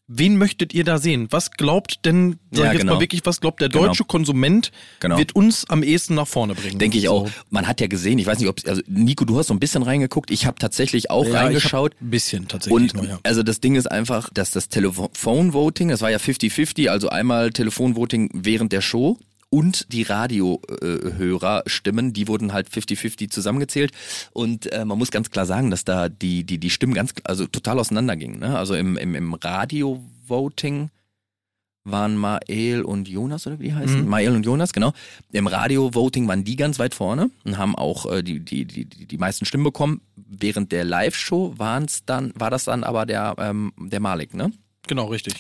[0.08, 1.28] Wen möchtet ihr da sehen?
[1.32, 2.94] Was glaubt denn, sag Ja, ich jetzt genau.
[2.96, 3.88] mal wirklich, was glaubt der Genau.
[3.88, 5.18] deutsche Konsument Genau.
[5.18, 6.78] wird uns am ehesten nach vorne bringen?
[6.78, 7.12] Denke ich So.
[7.12, 7.30] auch.
[7.50, 9.82] Man hat ja gesehen, ich weiß nicht, ob also Nico, du hast so ein bisschen
[9.82, 10.30] reingeguckt.
[10.30, 11.96] Ich habe tatsächlich auch Ja, reingeschaut.
[12.00, 13.20] Ein bisschen tatsächlich Und noch, ja.
[13.24, 18.30] also das Ding ist einfach, dass das Telefonvoting, das war ja 50-50, also einmal Telefonvoting
[18.34, 19.18] während der Show
[19.50, 23.92] und die Radiohörerstimmen, die wurden halt 50-50 zusammengezählt.
[24.34, 27.48] Und äh, man muss ganz klar sagen, dass da die, die, die Stimmen ganz, also
[27.48, 28.40] total auseinandergingen.
[28.40, 28.58] Ne?
[28.58, 30.90] Also im, im, im Radio-Voting
[31.86, 34.02] waren Mael und Jonas, oder wie die heißen?
[34.02, 34.10] Mhm.
[34.10, 34.92] Mael und Jonas, genau.
[35.32, 39.06] Im Radio-Voting waren die ganz weit vorne und haben auch äh, die, die, die, die
[39.06, 40.02] die meisten Stimmen bekommen.
[40.16, 44.52] Während der Live-Show waren's dann, war das dann aber der, ähm, der Malik, ne?
[44.88, 45.36] Genau, richtig.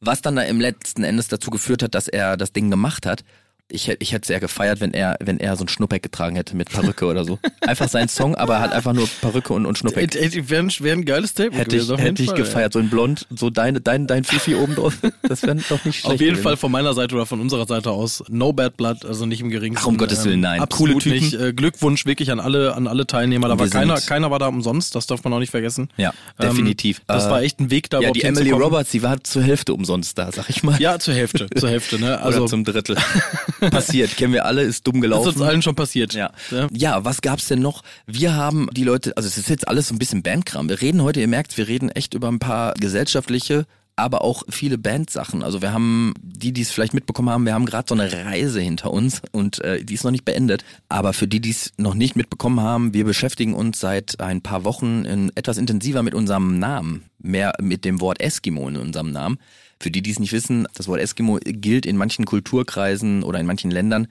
[0.00, 3.24] Was dann da im letzten Endes dazu geführt hat, dass er das Ding gemacht hat.
[3.70, 6.68] Ich, ich hätte sehr gefeiert, wenn er, wenn er so ein Schnuppeck getragen hätte mit
[6.68, 7.38] Perücke oder so.
[7.62, 10.14] Einfach sein Song, aber hat einfach nur Perücke und, und Schnuppeck.
[10.14, 12.90] Wäre wär ein geiles Statement Hätte ich, gewesen, jeden hätte ich Fall, gefeiert, so in
[12.90, 14.98] blond, so deine, dein, dein Fifi oben drauf.
[15.22, 16.04] Das wäre doch nicht schlecht.
[16.04, 16.42] Auf jeden gewesen.
[16.42, 19.48] Fall von meiner Seite oder von unserer Seite aus no bad blood, also nicht im
[19.48, 19.82] geringsten.
[19.82, 20.60] Ach, um Gottes Willen, nein.
[20.60, 21.18] Absolut Coole Typen.
[21.24, 21.34] nicht.
[21.34, 23.48] Äh, Glückwunsch wirklich an alle, an alle Teilnehmer.
[23.48, 25.88] Da war keiner, keiner war da umsonst, das darf man auch nicht vergessen.
[25.96, 27.00] Ja, Ähm, definitiv.
[27.06, 28.50] Das Äh, war echt ein Weg da Ja, die Emily.
[28.50, 30.78] Roberts, die war zur Hälfte umsonst da, sag ich mal.
[30.80, 32.18] Ja, zur Hälfte, zur Hälfte, ne?
[32.18, 32.96] Also Also, Oder zum Drittel.
[33.70, 35.30] Passiert, kennen wir alle, ist dumm das gelaufen.
[35.30, 36.14] ist uns allen schon passiert.
[36.14, 36.30] Ja.
[36.50, 36.68] ja.
[36.72, 37.82] ja, was gab's denn noch?
[38.06, 40.68] Wir haben die Leute, also es ist jetzt alles so ein bisschen Bandkram.
[40.68, 44.78] Wir reden heute, ihr merkt, wir reden echt über ein paar gesellschaftliche, aber auch viele
[44.78, 45.42] Bandsachen.
[45.42, 48.60] Also wir haben, die, die es vielleicht mitbekommen haben, wir haben gerade so eine Reise
[48.60, 50.64] hinter uns und äh, die ist noch nicht beendet.
[50.88, 54.64] Aber für die, die es noch nicht mitbekommen haben, wir beschäftigen uns seit ein paar
[54.64, 59.38] Wochen in, etwas intensiver mit unserem Namen, mehr mit dem Wort Eskimo in unserem Namen.
[59.80, 63.46] Für die, die es nicht wissen, das Wort Eskimo gilt in manchen Kulturkreisen oder in
[63.46, 64.08] manchen Ländern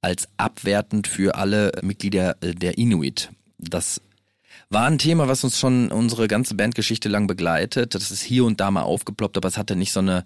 [0.00, 3.30] als abwertend für alle Mitglieder äh, der Inuit.
[3.58, 4.00] Das
[4.68, 7.94] war ein Thema, was uns schon unsere ganze Bandgeschichte lang begleitet.
[7.94, 10.24] Das ist hier und da mal aufgeploppt, aber es hatte nicht so eine,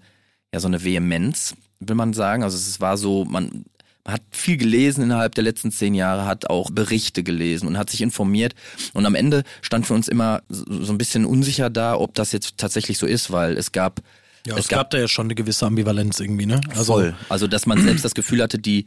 [0.53, 2.43] ja, so eine Vehemenz, will man sagen.
[2.43, 3.65] Also es war so, man,
[4.03, 7.89] man hat viel gelesen innerhalb der letzten zehn Jahre, hat auch Berichte gelesen und hat
[7.89, 8.55] sich informiert.
[8.93, 12.31] Und am Ende stand für uns immer so so ein bisschen unsicher da, ob das
[12.31, 14.01] jetzt tatsächlich so ist, weil es gab,
[14.47, 16.61] Ja, es, gab, da ja schon eine gewisse Ambivalenz irgendwie, ne?
[16.69, 17.15] Also, Voll.
[17.29, 18.85] Also, dass man selbst das Gefühl hatte, die,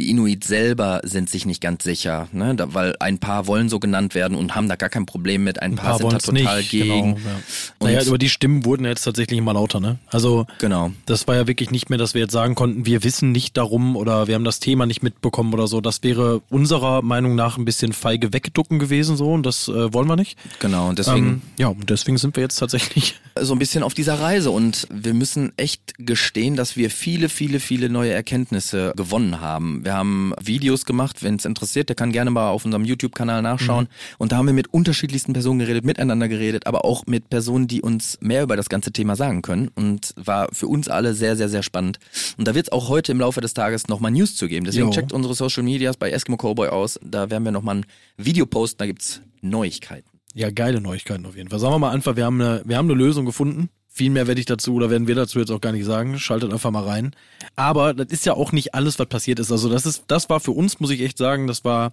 [0.00, 2.54] die Inuit selber sind sich nicht ganz sicher, ne?
[2.54, 5.60] da, weil ein paar wollen so genannt werden und haben da gar kein Problem mit,
[5.60, 6.70] ein, ein paar, paar sind da total nicht.
[6.70, 7.16] gegen.
[7.16, 7.86] Genau, ja.
[7.86, 9.98] Naja, aber die Stimmen wurden jetzt tatsächlich immer lauter, ne?
[10.06, 10.92] Also, Genau.
[11.04, 13.96] Das war ja wirklich nicht mehr, dass wir jetzt sagen konnten, wir wissen nicht darum
[13.96, 15.80] oder wir haben das Thema nicht mitbekommen oder so.
[15.80, 20.08] Das wäre unserer Meinung nach ein bisschen feige wegducken gewesen so und das äh, wollen
[20.08, 20.38] wir nicht.
[20.60, 23.20] Genau, und deswegen Ähm, ja, und deswegen sind wir jetzt tatsächlich.
[23.40, 27.60] so ein bisschen auf dieser Reise und wir müssen echt gestehen, dass wir viele, viele,
[27.60, 29.84] viele neue Erkenntnisse gewonnen haben.
[29.84, 33.88] Wir haben Videos gemacht, wenn es interessiert, der kann gerne mal auf unserem YouTube-Kanal nachschauen.
[34.18, 37.82] Und da haben wir mit unterschiedlichsten Personen geredet, miteinander geredet, aber auch mit Personen, die
[37.82, 39.68] uns mehr über das ganze Thema sagen können.
[39.74, 41.98] Und war für uns alle sehr, sehr, sehr spannend.
[42.36, 44.66] Und da wird es auch heute im Laufe des Tages nochmal News zu geben.
[44.66, 44.92] Deswegen Jo.
[44.92, 46.98] checkt unsere Social Medias bei Eskimo Cowboy aus.
[47.02, 50.08] Da werden wir nochmal ein Video posten, da gibt's Neuigkeiten.
[50.34, 51.58] Ja, geile Neuigkeiten auf jeden Fall.
[51.58, 53.68] Sagen wir mal einfach, wir haben eine, wir haben eine Lösung gefunden.
[53.92, 56.18] Viel mehr werde ich dazu oder werden wir dazu jetzt auch gar nicht sagen.
[56.18, 57.10] Schaltet einfach mal rein.
[57.56, 59.50] Aber das ist ja auch nicht alles, was passiert ist.
[59.50, 61.92] Also das ist, das war für uns, muss ich echt sagen, das war,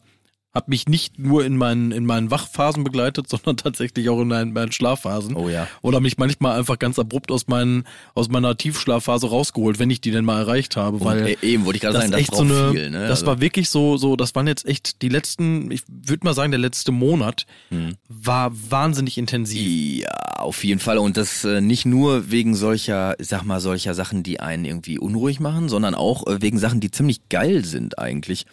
[0.54, 4.54] hat mich nicht nur in meinen, in meinen Wachphasen begleitet, sondern tatsächlich auch in meinen,
[4.54, 5.36] meinen Schlafphasen.
[5.36, 5.68] Oh ja.
[5.84, 7.84] Oder mich manchmal einfach ganz abrupt aus, meinen,
[8.16, 11.00] aus meiner Tiefschlafphase rausgeholt, wenn ich die denn mal erreicht habe.
[11.02, 12.90] Weil Und, äh, eben, wollte ich gerade sagen, das echt so eine, viel.
[12.90, 13.02] Ne?
[13.02, 16.34] das Also- war wirklich so, so, das waren jetzt echt die letzten, ich würde mal
[16.34, 17.96] sagen, der letzte Monat Hm.
[18.10, 20.02] war wahnsinnig intensiv.
[20.04, 20.98] Ja, auf jeden Fall.
[20.98, 24.98] Und das äh, nicht nur wegen solcher, ich sag mal, solcher Sachen, die einen irgendwie
[24.98, 28.46] unruhig machen, sondern auch äh, wegen Sachen, die ziemlich geil sind eigentlich.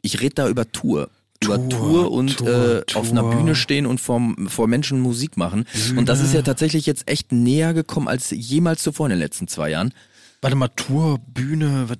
[0.00, 1.10] Ich rede da über Tour.
[1.40, 3.30] Tour, Tour und Tour, äh, auf einer Tour.
[3.30, 5.64] Bühne stehen und vor, vor Menschen Musik machen.
[5.96, 9.48] Und das ist ja tatsächlich jetzt echt näher gekommen als jemals zuvor in den letzten
[9.48, 9.94] zwei Jahren.
[10.42, 11.96] Warte mal, Tour, Bühne, was,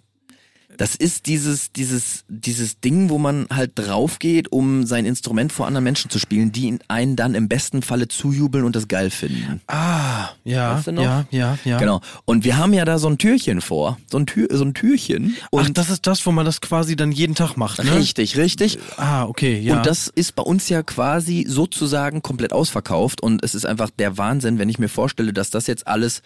[0.81, 5.67] Das ist dieses, dieses, dieses Ding, wo man halt drauf geht, um sein Instrument vor
[5.67, 9.61] anderen Menschen zu spielen, die einen dann im besten Falle zujubeln und das geil finden.
[9.67, 11.77] ah, ja, Weißt du ja, ja, ja.
[11.77, 12.01] Genau.
[12.25, 13.99] Und wir haben ja da so ein Türchen vor.
[14.11, 15.37] So ein, Tür, so ein Türchen.
[15.51, 17.97] Und Ach, das ist das, wo man das quasi dann jeden Tag macht, ne?
[17.97, 18.79] richtig, richtig.
[18.97, 19.77] Ah, okay, ja.
[19.77, 23.23] Und das ist bei uns ja quasi sozusagen komplett ausverkauft.
[23.23, 26.23] Und es ist einfach der Wahnsinn, wenn ich mir vorstelle, dass das jetzt alles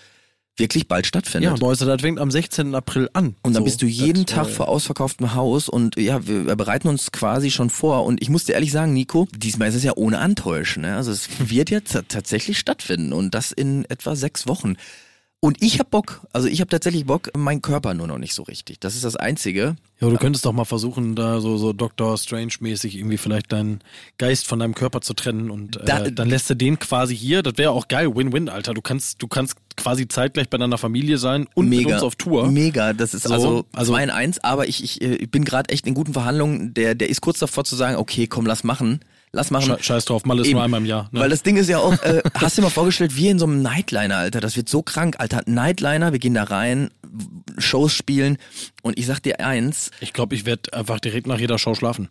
[0.56, 1.58] wirklich bald stattfindet.
[1.60, 2.74] ja, das fängt am 16.
[2.74, 3.34] April an.
[3.42, 7.10] Und dann So, bist du jeden Tag vor ausverkauftem Haus und ja, wir bereiten uns
[7.10, 8.04] quasi schon vor.
[8.04, 10.82] Und ich muss dir ehrlich sagen, Nico, diesmal ist es ja ohne Antäuschen.
[10.82, 10.94] Ne?
[10.96, 14.76] Also es wird jetzt ta- tatsächlich stattfinden und das in etwa sechs Wochen.
[15.44, 18.44] Und ich hab Bock, also ich habe tatsächlich Bock, mein Körper nur noch nicht so
[18.44, 18.80] richtig.
[18.80, 19.76] Das ist das Einzige.
[20.00, 23.80] Ja, du könntest doch mal versuchen, da so, so Doctor Strange-mäßig irgendwie vielleicht deinen
[24.16, 27.42] Geist von deinem Körper zu trennen und äh, Da- dann lässt du den quasi hier.
[27.42, 28.72] Das wäre auch geil, Win-Win, Alter.
[28.72, 32.50] Du kannst, du kannst quasi zeitgleich bei deiner Familie sein und mit uns auf Tour.
[32.50, 35.44] Mega, das ist So, also also- 2 in 1, aber ich, ich, äh, ich bin
[35.44, 36.72] gerade echt in guten Verhandlungen.
[36.72, 39.00] Der, der ist kurz davor zu sagen, okay, komm, lass machen.
[39.34, 39.72] Lass machen.
[39.72, 40.54] Sche- Scheiß drauf, mal ist Eben.
[40.54, 41.08] nur einmal im Jahr.
[41.12, 41.20] Ne?
[41.20, 43.46] Weil das Ding ist ja auch, äh, hast du dir mal vorgestellt, wir in so
[43.46, 45.42] einem Nightliner, Alter, das wird so krank, Alter.
[45.46, 46.90] Nightliner, wir gehen da rein,
[47.58, 48.38] Shows spielen
[48.82, 52.08] und ich sag dir eins, ich glaube, ich werde einfach direkt nach jeder Show schlafen.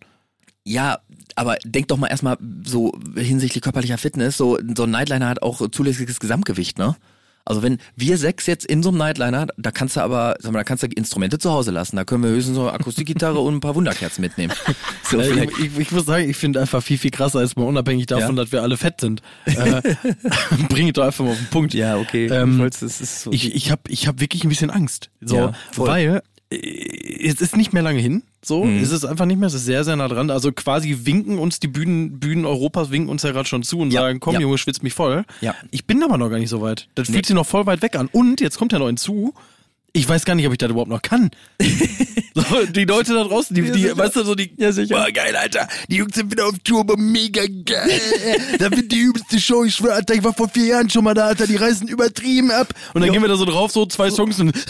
[0.65, 0.99] ja,
[1.35, 5.67] aber denk doch mal erstmal so hinsichtlich körperlicher Fitness, so, so ein Nightliner hat auch
[5.71, 6.95] zulässiges Gesamtgewicht, ne?
[7.45, 10.59] Also wenn wir sechs jetzt in so einem Nightliner, da kannst du aber, sag mal,
[10.59, 11.97] da kannst du Instrumente zu Hause lassen.
[11.97, 14.53] Da können wir höchstens so eine Akustikgitarre und ein paar Wunderkerzen mitnehmen.
[15.09, 17.65] So, Äh, ich, ich, ich muss sagen, ich finde einfach viel, viel krasser, als mal
[17.65, 18.43] unabhängig davon, Ja?
[18.43, 19.21] dass wir alle fett sind.
[19.45, 19.81] Äh,
[20.69, 21.73] bring es doch einfach mal auf den Punkt.
[21.73, 22.27] ja, okay.
[22.27, 23.31] Ähm, ich ist so.
[23.31, 25.09] Ich, ich habe ich hab wirklich ein bisschen Angst.
[25.21, 26.21] So, Ja, weil
[26.57, 28.23] es ist nicht mehr lange hin.
[28.43, 28.79] So, Mhm.
[28.81, 30.29] es ist einfach nicht mehr, es ist sehr, sehr nah dran.
[30.29, 33.91] Also quasi winken uns die Bühnen, Bühnen Europas winken uns ja gerade schon zu und
[33.91, 34.41] Ja, sagen, komm ja.
[34.41, 35.23] Junge, schwitz mich voll.
[35.41, 35.55] Ja.
[35.71, 36.87] Ich bin aber noch gar nicht so weit.
[36.95, 37.13] Das Nee.
[37.15, 38.09] fühlt sich noch voll weit weg an.
[38.11, 39.33] Und jetzt kommt ja noch hinzu,
[39.93, 41.31] ich weiß gar nicht, ob ich das überhaupt noch kann.
[42.35, 44.95] so, die Leute da draußen, die, Ja, die weißt du, so die, Ja, sicher.
[44.95, 45.67] Boah, geil, Alter.
[45.89, 47.89] Die Jungs sind wieder auf Tour, aber mega geil.
[48.59, 49.63] da wird die übelste Show.
[49.63, 51.47] Ich schwör, Alter, ich war vor vier Jahren schon mal da, Alter.
[51.47, 52.73] Die reißen übertrieben ab.
[52.93, 53.13] Und dann Jo.
[53.13, 54.53] gehen wir da so drauf, so zwei Songs und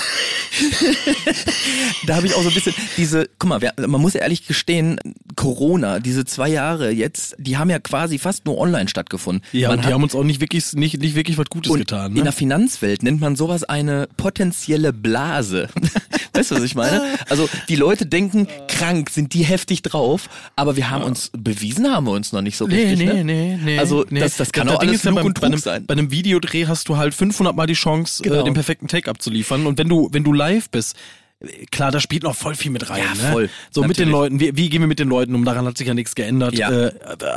[2.08, 4.45] da habe ich auch so ein bisschen diese, guck mal, wer, man muss ja ehrlich
[4.47, 4.99] gestehen,
[5.36, 9.43] Corona, diese zwei Jahre jetzt, die haben ja quasi fast nur online stattgefunden.
[9.52, 12.12] Ja, man und die haben uns auch nicht wirklich, nicht, nicht wirklich was Gutes getan.
[12.12, 12.23] in Ne?
[12.23, 15.69] der Finanzwelt nennt man sowas eine potenzielle Blase.
[16.34, 17.02] weißt du, was ich meine?
[17.30, 22.06] Also die Leute denken, krank sind die heftig drauf, aber wir haben uns bewiesen, haben
[22.08, 23.00] wir uns noch nicht so Nee, richtig.
[23.00, 23.24] nee, ne?
[23.24, 23.80] nee, nee.
[23.80, 24.19] Also nee.
[24.19, 25.86] das, das kann Das auch alles ist ja und bei, einem, sein.
[25.86, 28.41] bei einem Videodreh hast du halt 500 Mal die Chance, Genau.
[28.41, 29.65] äh, den perfekten Take abzuliefern.
[29.67, 30.96] Und wenn du, wenn du live bist,
[31.39, 33.04] äh, klar, da spielt noch voll viel mit rein.
[33.04, 33.32] Ja, ne?
[33.32, 33.50] voll.
[33.72, 34.12] So mit den Natürlich.
[34.12, 35.46] Leuten, wie, wie gehen wir mit den Leuten um?
[35.46, 36.58] Daran hat sich ja nichts geändert.
[36.58, 36.72] Ja.
[36.72, 36.91] Äh,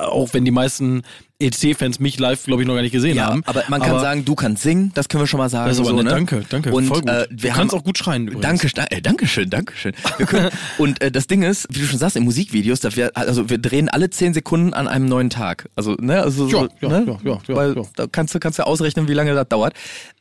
[0.06, 1.02] auch wenn die meisten
[1.38, 3.42] EC-Fans mich live, glaube ich, noch gar nicht gesehen Ja, haben.
[3.44, 5.68] aber man kann sagen, du kannst singen, das können wir schon mal sagen.
[5.68, 6.09] Das ist aber so, ne?
[6.11, 7.11] danke, danke, Und, voll gut.
[7.11, 8.42] Äh, Du wir kannst haben, auch gut schreien übrigens.
[8.42, 9.92] Danke, äh, Dankeschön, Dankeschön.
[10.16, 13.11] Wir können, und äh, das Ding ist, wie du schon sagst, in Musikvideos, dass wir,
[13.16, 15.68] also wir drehen alle zehn Sekunden an einem neuen Tag.
[15.77, 17.18] Also, ne, also so, Ja, ja, ne?
[17.25, 17.83] ja, ja, ja, Weil ja.
[17.96, 19.75] da kannst du kannst du ausrechnen, wie lange das dauert.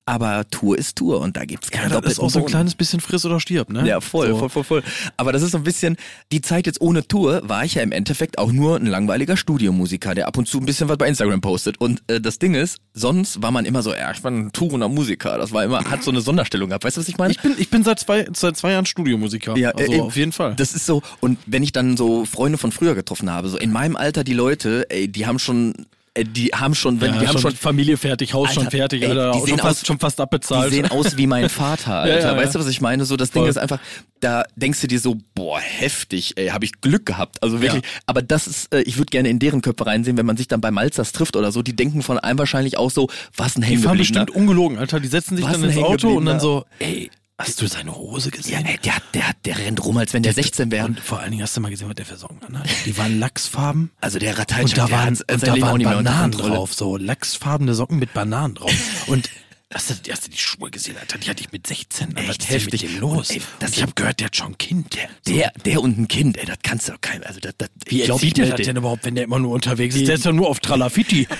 [0.07, 2.75] Aber Tour ist Tour und da gibt's keinen ja, das ist auch so ein kleines
[2.75, 3.87] bisschen friss oder stirb, ne?
[3.87, 4.37] Ja, voll, so.
[4.37, 4.83] voll, voll, voll.
[5.17, 5.97] Aber das ist so ein bisschen,
[6.31, 10.13] die Zeit jetzt ohne Tour war ich ja im Endeffekt auch nur ein langweiliger Studiomusiker,
[10.13, 11.79] der ab und zu ein bisschen was bei Instagram postet.
[11.79, 14.89] Und äh, das Ding ist, sonst war man immer so, ja, ich war ein tourender
[14.89, 15.37] Musiker.
[15.37, 16.83] Das war immer, hat so eine Sonderstellung gehabt.
[16.83, 17.31] Weißt du, was ich meine?
[17.33, 19.57] Ich bin, ich bin seit zwei, seit zwei Jahren Studiomusiker.
[19.57, 20.55] Ja, also äh, auf jeden Fall.
[20.55, 23.71] Das ist so, und wenn ich dann so Freunde von früher getroffen habe, so in
[23.71, 25.85] meinem Alter, die Leute, ey, die haben schon,
[26.23, 29.09] die haben schon, wenn ja, die haben schon, Familie fertig, Haus schon Alter, fertig, ey,
[29.09, 30.71] Alter, die sehen schon fast, aus- schon fast die abbezahlt.
[30.73, 32.19] sehen aus wie mein Vater, Alter.
[32.21, 33.03] Ja, ja, weißt du, was ich meine?
[33.05, 33.49] So, das Ding Voll.
[33.49, 33.79] ist einfach,
[34.21, 37.43] da denkst du dir so, boah, heftig, ey, habe ich Glück gehabt.
[37.43, 40.37] Also wirklich, aber das ist, äh, ich würde gerne in deren Köpfe reinsehen, wenn man
[40.37, 43.57] sich dann bei Malzers trifft oder so, die denken von einem wahrscheinlich auch so, was
[43.57, 44.99] ein die fahren bestimmt ungelogen, Alter.
[45.01, 47.95] Die setzen sich Was dann ein ins Auto und dann so, ey, hast du seine
[47.95, 48.65] Hose Ja, gesehen?
[48.65, 50.85] ey, der, der, der rennt rum, als wenn der 16 wäre.
[50.85, 52.67] Und vor allen Dingen hast du mal gesehen, was der für Socken anhat.
[52.85, 53.91] Die waren Lachsfarben.
[54.01, 57.99] Also der Rateitsch, Und da der waren, und da waren Bananen drauf, so lachsfarbene Socken
[57.99, 58.71] mit Bananen drauf.
[59.07, 59.29] Und
[59.73, 61.17] hast du, hast du die Schuhe gesehen, Alter?
[61.17, 62.15] Die hatte ich mit 16.
[62.15, 62.83] Echt Was heftig.
[62.83, 63.29] Mit dem los?
[63.29, 64.97] Und, ey, das- Und ich habe gehört, der hat schon ein Kind.
[65.27, 68.01] Der, der und ein Kind, ey, das kannst du doch keinem, also das, das, Wie
[68.03, 70.07] glaub erzieht der das den- denn überhaupt, wenn der immer nur unterwegs ist?
[70.07, 71.27] Der ist ja nur auf Tralafiti.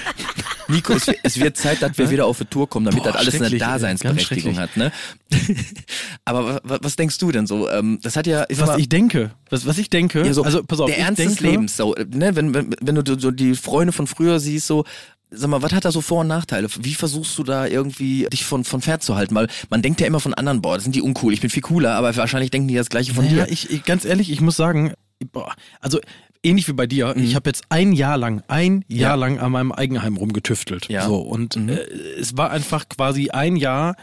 [0.68, 3.12] Nico, es, wird- es wird Zeit, dass wir wieder auf die Tour kommen, damit Boah,
[3.12, 4.92] das alles eine Daseinsberechtigung hat, ne?
[6.26, 7.70] Aber was, was denkst du denn so?
[7.70, 10.44] Ähm, das hat ja, ich Was mal, ich denke, was, was ich denke, ja, so,
[10.44, 12.36] also pass auf, der Ernst denke, des Lebens, so, ne?
[12.36, 14.86] Wenn, wenn, wenn du so die Freunde von früher siehst, so,
[15.32, 16.68] sag mal, was hat da so Vor- und Nachteile?
[16.82, 19.36] Wie versuchst du da irgendwie dich von, von fernzuhalten?
[19.36, 21.64] Weil man denkt ja immer von anderen, boah, das sind die uncool, ich bin viel
[21.64, 23.52] cooler, aber wahrscheinlich denken die das Gleiche von Naja, dir.
[23.52, 24.94] ich, ich, ganz ehrlich, ich muss sagen,
[25.32, 26.00] boah, also
[26.46, 27.24] ähnlich wie bei dir, Mhm.
[27.24, 30.88] ich habe jetzt ein Jahr lang, ein Jahr lang an meinem Eigenheim rumgetüftelt.
[30.90, 31.06] Ja.
[31.08, 31.70] So, und Mhm.
[31.70, 31.80] äh,
[32.20, 33.96] es war einfach quasi ein Jahr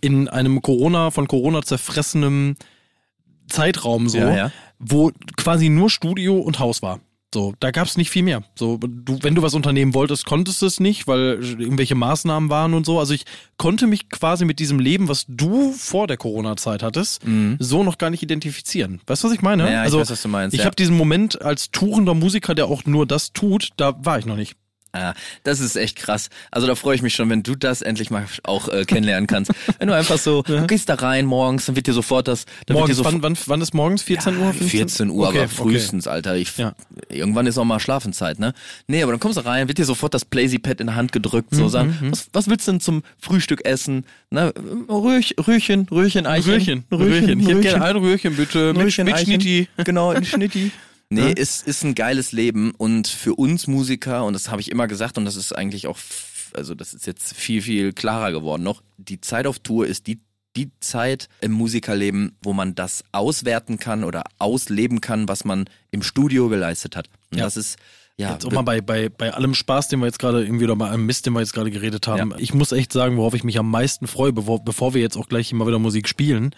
[0.00, 2.56] in einem Corona, von Corona zerfressenem
[3.48, 4.52] Zeitraum so, Ja, ja.
[4.78, 7.00] wo quasi nur Studio und Haus war.
[7.34, 8.42] So, da gab's nicht viel mehr.
[8.54, 12.72] So, du, wenn du was unternehmen wolltest, konntest du es nicht, weil irgendwelche Maßnahmen waren
[12.72, 12.98] und so.
[12.98, 13.24] Also ich
[13.58, 17.22] konnte mich quasi mit diesem Leben, was du vor der Corona-Zeit hattest,
[17.58, 19.02] so noch gar nicht identifizieren.
[19.06, 19.64] Weißt du, was ich meine?
[19.64, 19.68] Mhm.
[19.68, 20.66] Ja, ich also weiß, was du meinst, Ich ja.
[20.66, 24.36] habe diesen Moment als tourender Musiker, der auch nur das tut, da war ich noch
[24.36, 24.56] nicht.
[24.92, 25.12] Ah,
[25.44, 26.30] das ist echt krass.
[26.50, 29.52] Also da freue ich mich schon, wenn du das endlich mal auch äh, kennenlernen kannst.
[29.78, 32.76] wenn du einfach so, du gehst da rein morgens, dann wird dir sofort das, dann
[32.76, 34.02] Morgens, dir wann, wann, wann ist morgens?
[34.02, 34.52] 14 ja, Uhr?
[34.54, 34.70] 15?
[34.70, 36.36] 14 Uhr, Okay, aber frühestens, Alter.
[36.36, 36.72] Ich, Ja.
[37.10, 38.54] Irgendwann ist auch mal Schlafenszeit, ne?
[38.86, 41.52] Nee, aber dann kommst du rein, wird dir sofort das Playsy-Pad in die Hand gedrückt,
[41.52, 44.04] Mhm, so sagen, was, was willst du denn zum Frühstück essen?
[44.32, 46.34] Röch, Röhrchen, Röhrchen, Okay.
[46.36, 46.50] Eichen.
[46.52, 47.40] Röhrchen, Röhrchen.
[47.40, 48.72] Ich hätte gerne ein Röhrchen, bitte.
[48.72, 49.26] Mit, Röhrchen, mit Eichen.
[49.26, 49.68] Schnitti.
[49.84, 50.72] Genau, ein Schnitti.
[51.10, 51.28] Nee, Ja.
[51.30, 55.16] ist, ist ein geiles Leben und für uns Musiker, und das habe ich immer gesagt
[55.18, 55.98] und das ist eigentlich auch,
[56.54, 60.20] also das ist jetzt viel, viel klarer geworden noch, die Zeit auf Tour ist die,
[60.56, 66.02] die Zeit im Musikerleben, wo man das auswerten kann oder ausleben kann, was man im
[66.02, 67.08] Studio geleistet hat.
[67.30, 67.44] Und Ja.
[67.44, 67.78] das ist,
[68.18, 70.74] ja, Jetzt auch mal bei, bei, bei allem Spaß, den wir jetzt gerade irgendwie oder
[70.74, 72.32] bei allem Mist, den wir jetzt gerade geredet haben.
[72.32, 72.36] Ja.
[72.38, 75.28] Ich muss echt sagen, worauf ich mich am meisten freue, bevor, bevor wir jetzt auch
[75.28, 76.52] gleich immer wieder Musik spielen,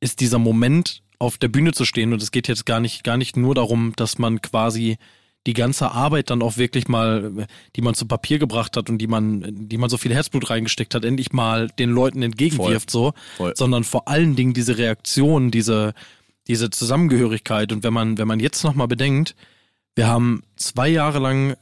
[0.00, 2.12] ist dieser Moment, auf der Bühne zu stehen.
[2.12, 4.98] Und es geht jetzt gar nicht, gar nicht nur darum, dass man quasi
[5.46, 7.46] die ganze Arbeit dann auch wirklich mal,
[7.76, 10.94] die man zu Papier gebracht hat und die man, die man so viel Herzblut reingesteckt
[10.94, 13.52] hat, endlich mal den Leuten entgegenwirft, so, Voll.
[13.54, 15.92] sondern vor allen Dingen diese Reaktion, diese,
[16.46, 17.72] diese Zusammengehörigkeit.
[17.72, 19.34] Und wenn man, wenn man jetzt nochmal bedenkt,
[19.94, 21.56] wir haben zwei Jahre lang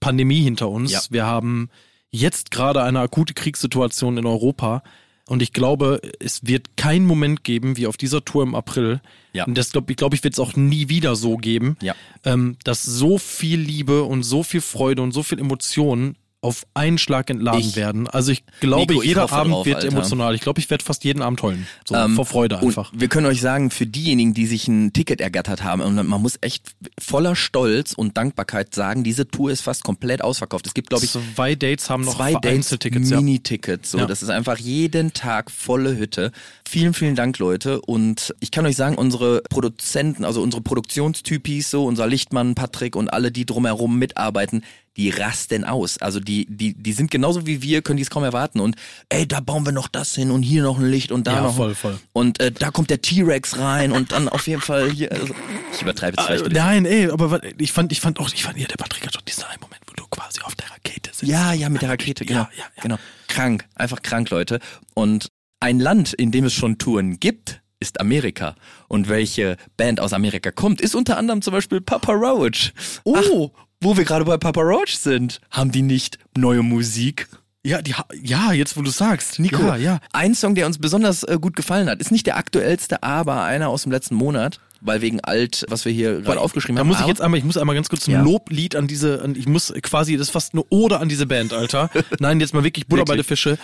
[0.00, 0.92] Pandemie hinter uns.
[0.92, 1.00] Ja.
[1.10, 1.68] Wir haben
[2.10, 4.82] jetzt gerade eine akute Kriegssituation in Europa.
[5.28, 9.00] Und ich glaube, es wird keinen Moment geben, wie auf dieser Tour im April.
[9.32, 9.44] Ja.
[9.44, 11.94] Und das glaube ich, glaube ich, wird es auch nie wieder so geben, Ja.
[12.24, 16.96] ähm, dass so viel Liebe und so viel Freude und so viel Emotionen auf einen
[16.98, 18.06] Schlag entladen Ich- werden.
[18.08, 19.88] Also ich glaube, Nico, ich jeder Abend drauf, wird Alter.
[19.88, 20.34] emotional.
[20.34, 21.66] Ich glaube, ich werde fast jeden Abend heulen.
[21.86, 22.92] So Ähm, vor Freude einfach.
[22.94, 26.38] Wir können euch sagen, für diejenigen, die sich ein Ticket ergattert haben, und man muss
[26.40, 30.66] echt voller Stolz und Dankbarkeit sagen, diese Tour ist fast komplett ausverkauft.
[30.66, 32.70] Es gibt, glaube ich, zwei Dates haben noch zwei Dates.
[32.94, 33.90] Mini-Tickets.
[33.90, 34.06] So, Ja.
[34.06, 36.30] das ist einfach jeden Tag volle Hütte.
[36.68, 37.80] Vielen, vielen Dank, Leute.
[37.80, 43.12] Und ich kann euch sagen, unsere Produzenten, also unsere Produktionstypis, so unser Lichtmann, Patrick und
[43.12, 44.62] alle, die drumherum mitarbeiten,
[44.96, 45.98] die rasten aus.
[45.98, 48.60] Also die, die, die sind genauso wie wir, können die es kaum erwarten.
[48.60, 48.76] Und
[49.08, 51.40] ey, da bauen wir noch das hin und hier noch ein Licht und da Ja,
[51.42, 51.56] noch.
[51.56, 51.98] voll, voll.
[52.12, 55.12] Und äh, da kommt der T-Rex rein und dann auf jeden Fall hier.
[55.12, 55.34] Also,
[55.74, 56.44] ich übertreibe jetzt vielleicht.
[56.44, 56.58] bisschen.
[56.58, 59.20] Nein, ey, aber ich fand, ich fand auch, ich fand, ja, der Patrick hat doch
[59.22, 61.22] diesen einen Moment, wo du quasi auf der Rakete sitzt.
[61.30, 62.40] Ja, ja, mit der Rakete, genau.
[62.40, 62.82] Ja, ja, ja.
[62.82, 62.98] genau.
[63.28, 64.60] Krank, einfach krank, Leute.
[64.94, 65.28] Und
[65.60, 68.54] ein Land, in dem es schon Touren gibt, ist Amerika.
[68.88, 72.72] Und welche Band aus Amerika kommt, ist unter anderem zum Beispiel Papa Roach.
[73.04, 73.50] Oh,
[73.82, 77.28] wo wir gerade bei Papa Roach sind, haben die nicht neue Musik?
[77.64, 79.40] Ja, die, ja, jetzt wo du sagst.
[79.40, 79.98] Nico, Ja, ja.
[80.12, 83.68] ein Song, der uns besonders äh, gut gefallen hat, ist nicht der aktuellste, aber einer
[83.70, 86.86] aus dem letzten Monat, weil wegen alt, was wir hier gerade aufgeschrieben Da haben.
[86.88, 88.22] muss ich jetzt einmal, ich muss einmal ganz kurz ein Ja.
[88.22, 91.52] Loblied an diese, an, ich muss quasi, das ist fast eine Ode an diese Band,
[91.52, 91.90] Alter.
[92.20, 93.24] Nein, jetzt mal wirklich Butter bei der?
[93.24, 93.58] Fische.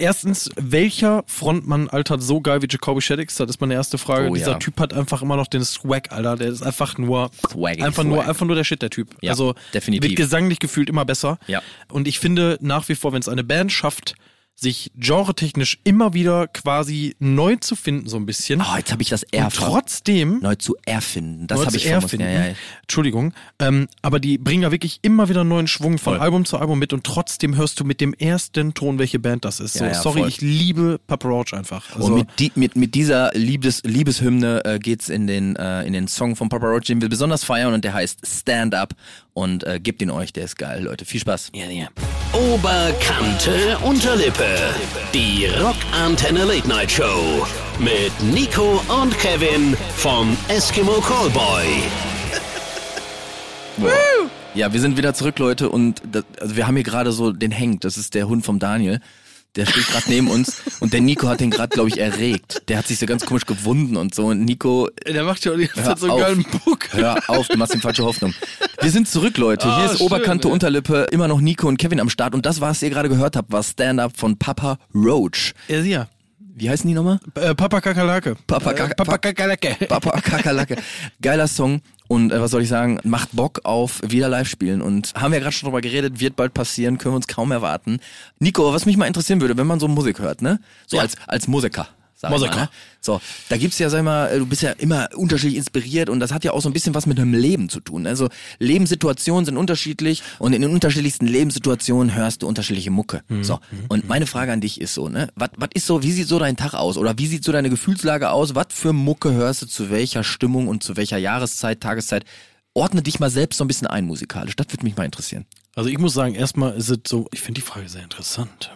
[0.00, 3.36] Erstens, welcher Frontmann altert so geil wie Jacoby Shaddix?
[3.36, 4.30] Das ist meine erste Frage.
[4.30, 4.58] Oh, Dieser ja.
[4.58, 6.36] Typ hat einfach immer noch den Swag, Alter.
[6.36, 8.28] Der ist einfach nur, Swaggy einfach nur, Swag.
[8.28, 9.14] einfach nur der Shit, der Typ.
[9.20, 10.08] Ja, also, definitiv.
[10.08, 11.38] wird gesanglich gefühlt immer besser.
[11.46, 11.62] Ja.
[11.90, 14.14] Und ich finde nach wie vor, wenn es eine Band schafft,
[14.60, 18.60] sich genretechnisch immer wieder quasi neu zu finden, so ein bisschen.
[18.60, 21.46] Oh, jetzt habe ich das und R trotzdem neu zu erfinden.
[21.46, 22.26] Das habe ich erfinden.
[22.26, 22.54] Ja, ja.
[22.82, 23.32] Entschuldigung.
[23.58, 26.22] Ähm, aber die bringen ja wirklich immer wieder neuen Schwung von Voll.
[26.22, 29.60] Album zu Album mit und trotzdem hörst du mit dem ersten Ton, welche Band das
[29.60, 29.74] ist.
[29.74, 30.28] So, sorry, voll.
[30.28, 31.96] ich liebe Papa Roach einfach.
[31.96, 35.94] Also, Und mit, die, mit, mit dieser Liebes, Liebeshymne äh, geht's in den, äh, in
[35.94, 38.94] den Song von Papa Roach, den wir besonders feiern und der heißt Stand Up
[39.34, 41.04] und äh, gebt ihn euch, der ist geil, Leute.
[41.04, 41.50] Viel Spaß.
[41.54, 41.88] Ja, ja.
[42.32, 44.46] Oberkante Unterlippe.
[45.12, 47.46] Die Rockantenne Late Night Show.
[47.78, 51.82] Mit Nico und Kevin vom Eskimo Callboy.
[54.52, 57.52] Ja, wir sind wieder zurück, Leute, und das, also wir haben hier gerade so den
[57.52, 59.00] Henk, das ist der Hund vom Daniel.
[59.56, 62.62] Der steht gerade neben uns und der Nico hat den gerade, glaube ich, erregt.
[62.68, 64.26] Der hat sich so ganz komisch gewunden und so.
[64.26, 66.92] Und Nico, der macht ja die ganze Zeit so einen geilen Buck.
[66.92, 68.32] Hör auf, du machst ihm falsche Hoffnung.
[68.80, 69.66] Wir sind zurück, Leute.
[69.66, 70.52] Hier Ah, ist schön, Oberkante, ey.
[70.54, 72.34] Unterlippe, immer noch Nico und Kevin am Start.
[72.34, 75.52] Und das, was ihr gerade gehört habt, war Stand-Up von Papa Roach.
[75.66, 76.08] Ja, ja.
[76.38, 77.18] Wie heißen die nochmal?
[77.34, 78.36] Äh, Papa Kakerlake.
[78.46, 79.76] Papa Äh, Kaka- Papa Kakerlake.
[79.88, 80.76] Papa Kakerlake.
[81.20, 81.80] Geiler Song.
[82.10, 84.82] Und äh, was soll ich sagen, macht Bock auf wieder live spielen.
[84.82, 87.52] Und haben wir ja gerade schon drüber geredet, wird bald passieren, können wir uns kaum
[87.52, 88.00] erwarten.
[88.40, 90.58] Nico, was mich mal interessieren würde, wenn man so Musik hört, ne?
[90.88, 91.04] So Ja.
[91.04, 91.86] als, als Musiker.
[92.20, 92.30] Sag.
[92.30, 92.68] Mal, ne?
[93.00, 96.32] So, da gibt's ja, sag ich mal, du bist ja immer unterschiedlich inspiriert und das
[96.32, 98.06] hat ja auch so ein bisschen was mit einem Leben zu tun.
[98.06, 98.28] Also
[98.58, 103.22] Lebenssituationen sind unterschiedlich und in den unterschiedlichsten Lebenssituationen hörst du unterschiedliche Mucke.
[103.28, 103.42] Mhm.
[103.42, 105.28] So, und meine Frage an dich ist so, ne?
[105.34, 107.70] Was was ist so, wie sieht so dein Tag aus oder wie sieht so deine
[107.70, 108.54] Gefühlslage aus?
[108.54, 112.26] Was für Mucke hörst du zu welcher Stimmung und zu welcher Jahreszeit, Tageszeit?
[112.74, 114.56] Ordne dich mal selbst so ein bisschen ein musikalisch.
[114.56, 115.46] Das würde mich mal interessieren.
[115.76, 118.70] Also ich muss sagen, erstmal ist es so, ich finde die Frage sehr interessant.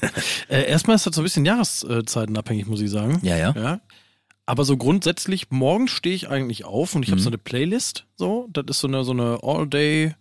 [0.48, 3.18] äh, erstmal ist das so ein bisschen jahreszeitenabhängig, muss ich sagen.
[3.22, 3.52] Ja, ja.
[3.56, 3.80] ja.
[4.46, 7.24] Aber so grundsätzlich, morgen stehe ich eigentlich auf und ich habe Mhm.
[7.24, 10.14] so eine Playlist, so, das ist so eine, so eine All-Day,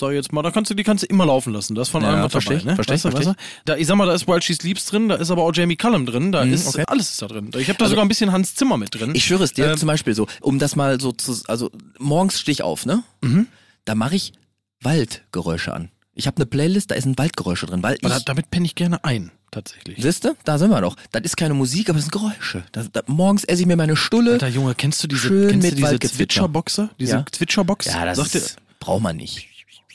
[0.00, 1.74] Sag ich jetzt mal, da kannst du die kannst du immer laufen lassen.
[1.74, 2.74] Das ist von Ja, allem was versteh dabei, ne?
[2.76, 3.62] versteh ich, weißt du, versteh weißt du?
[3.72, 5.74] Da, ich sag mal, da ist Wild She Sleeps drin, da ist aber auch Jamie
[5.74, 6.84] Cullum drin, da ist okay.
[6.86, 7.50] alles ist da drin.
[7.58, 9.10] Ich habe da sogar ein bisschen Hans Zimmer mit drin.
[9.16, 12.38] Ich schwöre es dir, Ähm, zum Beispiel so, um das mal so zu, also morgens
[12.38, 13.02] stehe ich auf, ne?
[13.22, 13.48] Mhm.
[13.86, 14.34] Da mache ich
[14.82, 15.90] Waldgeräusche an.
[16.14, 19.30] Ich habe eine Playlist, da sind Waldgeräusche drin, weil ich, damit penne ich gerne ein,
[19.52, 20.02] tatsächlich.
[20.02, 20.96] siehste, da sind wir doch.
[21.12, 22.64] Das ist keine Musik, aber das sind Geräusche.
[22.72, 24.32] Da, da, morgens esse ich mir meine Stulle.
[24.32, 26.18] Alter Junge, kennst du diese, Schön kennst du mit diese Waldgezwitscher.
[26.40, 26.90] Zwitscherboxe?
[26.98, 27.24] Diese Ja.
[27.30, 27.86] Zwitscherbox?
[27.86, 29.46] ja, das Sagt ist, braucht man nicht.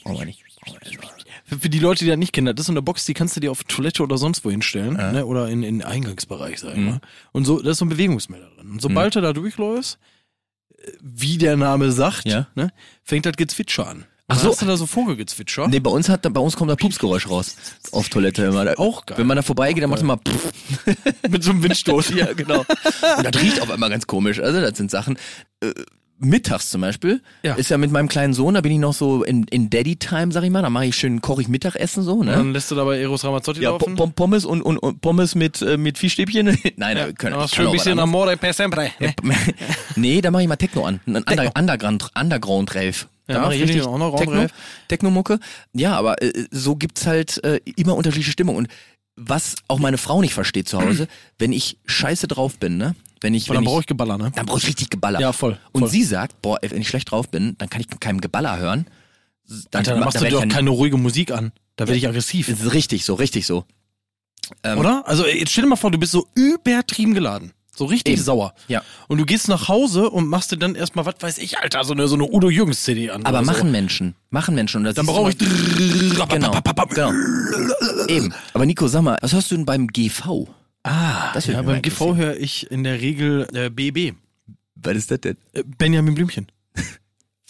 [0.04, 0.40] Braucht man nicht.
[1.46, 3.36] Für, für die Leute, die das nicht kennen, das ist so eine Box, die kannst
[3.36, 5.26] du dir auf Toilette oder sonst wo hinstellen, ne?
[5.26, 6.86] oder in in den Eingangsbereich, sag ich Mhm.
[6.86, 7.02] mal.
[7.34, 8.72] Und so, da ist so ein Bewegungsmelder drin.
[8.72, 9.98] Und sobald du da durchläufst,
[10.78, 12.48] äh, wie der Name sagt, Ja.
[12.56, 12.72] ne,
[13.04, 14.06] fängt das Gezwitscher an.
[14.34, 14.50] Ach Und so.
[14.52, 15.68] Hast du da so Vogelgezwitscher?
[15.68, 17.56] Nee, bei uns hat, bei uns kommt da Pupsgeräusch raus.
[17.92, 18.66] Auf Toilette immer.
[18.66, 19.18] Da- Auch geil.
[19.20, 20.52] Wenn man da vorbeigeht, dann macht man mal pff.
[21.30, 22.10] Mit so einem Windstoß.
[22.16, 22.60] Ja, genau.
[23.18, 24.40] Und das riecht auf einmal ganz komisch.
[24.40, 25.18] Also das sind Sachen.
[25.62, 25.72] Äh,
[26.20, 27.56] mittags zum Beispiel Ja.
[27.56, 30.44] ist ja mit meinem kleinen Sohn, da bin ich noch so in, in Daddy-Time, sag
[30.44, 30.62] ich mal.
[30.62, 32.32] Da mache ich schön, koche ich Mittagessen so, ne?
[32.32, 33.96] Dann lässt du dabei Eros Ramazzotti Ja, laufen.
[33.96, 36.46] Pom- Pommes und, und, und Pommes mit, äh, mit Fischstäbchen.
[36.78, 38.00] Nein, Ja, ja, können du auch ein bisschen.
[38.00, 38.92] Amore per sempre.
[39.00, 39.14] Ne?
[39.96, 41.02] nee, da mache ich mal Techno an.
[41.06, 43.06] Ein Under, Underground, Underground Rave.
[43.28, 44.48] Da Ja, ich finde ich richtig auch noch Techno.
[44.90, 45.40] Techno-Mucke.
[45.74, 48.56] Ja, aber äh, so gibt's halt äh, immer unterschiedliche Stimmung.
[48.58, 48.68] Und
[49.16, 51.08] was auch meine Frau nicht versteht zu Hause,
[51.38, 52.96] wenn ich scheiße drauf bin, ne?
[53.22, 54.32] Wenn ich, Und wenn dann brauche ich, Geballer, ne?
[54.36, 55.22] dann brauche ich richtig Geballer.
[55.22, 55.90] Ja, voll, Und voll.
[55.90, 58.86] sie sagt, boah, wenn ich schlecht drauf bin, dann kann ich keinem Geballer hören.
[59.72, 61.54] Dann, Alter, dann machst du werd dir doch ja- keine ruhige Musik an.
[61.78, 62.48] Da werde ich aggressiv.
[62.48, 63.64] Das ist richtig so, richtig so.
[64.64, 65.08] Ähm, Oder?
[65.08, 67.54] Also jetzt stell dir mal vor, du bist so übertrieben geladen.
[67.76, 68.22] So richtig Eben.
[68.24, 68.54] sauer.
[68.68, 68.84] Ja.
[69.08, 71.94] Und du gehst nach Hause und machst dir dann erstmal, was weiß ich, Alter, so
[71.94, 73.26] eine, so eine Udo Jürgens CD an.
[73.26, 73.72] Aber machen so.
[73.72, 74.78] Menschen, machen Menschen.
[74.80, 75.38] Und das Dann brauche ich.
[75.40, 77.14] Genau, genau.
[78.08, 78.34] Eben.
[78.54, 80.48] Aber Nico, sag mal, was hörst du denn beim GV?
[80.84, 84.16] Ah, Das ja, beim GV höre ich in der Regel äh, BB.
[84.76, 85.38] Was ist das denn?
[85.54, 86.48] Äh, Benjamin Blümchen.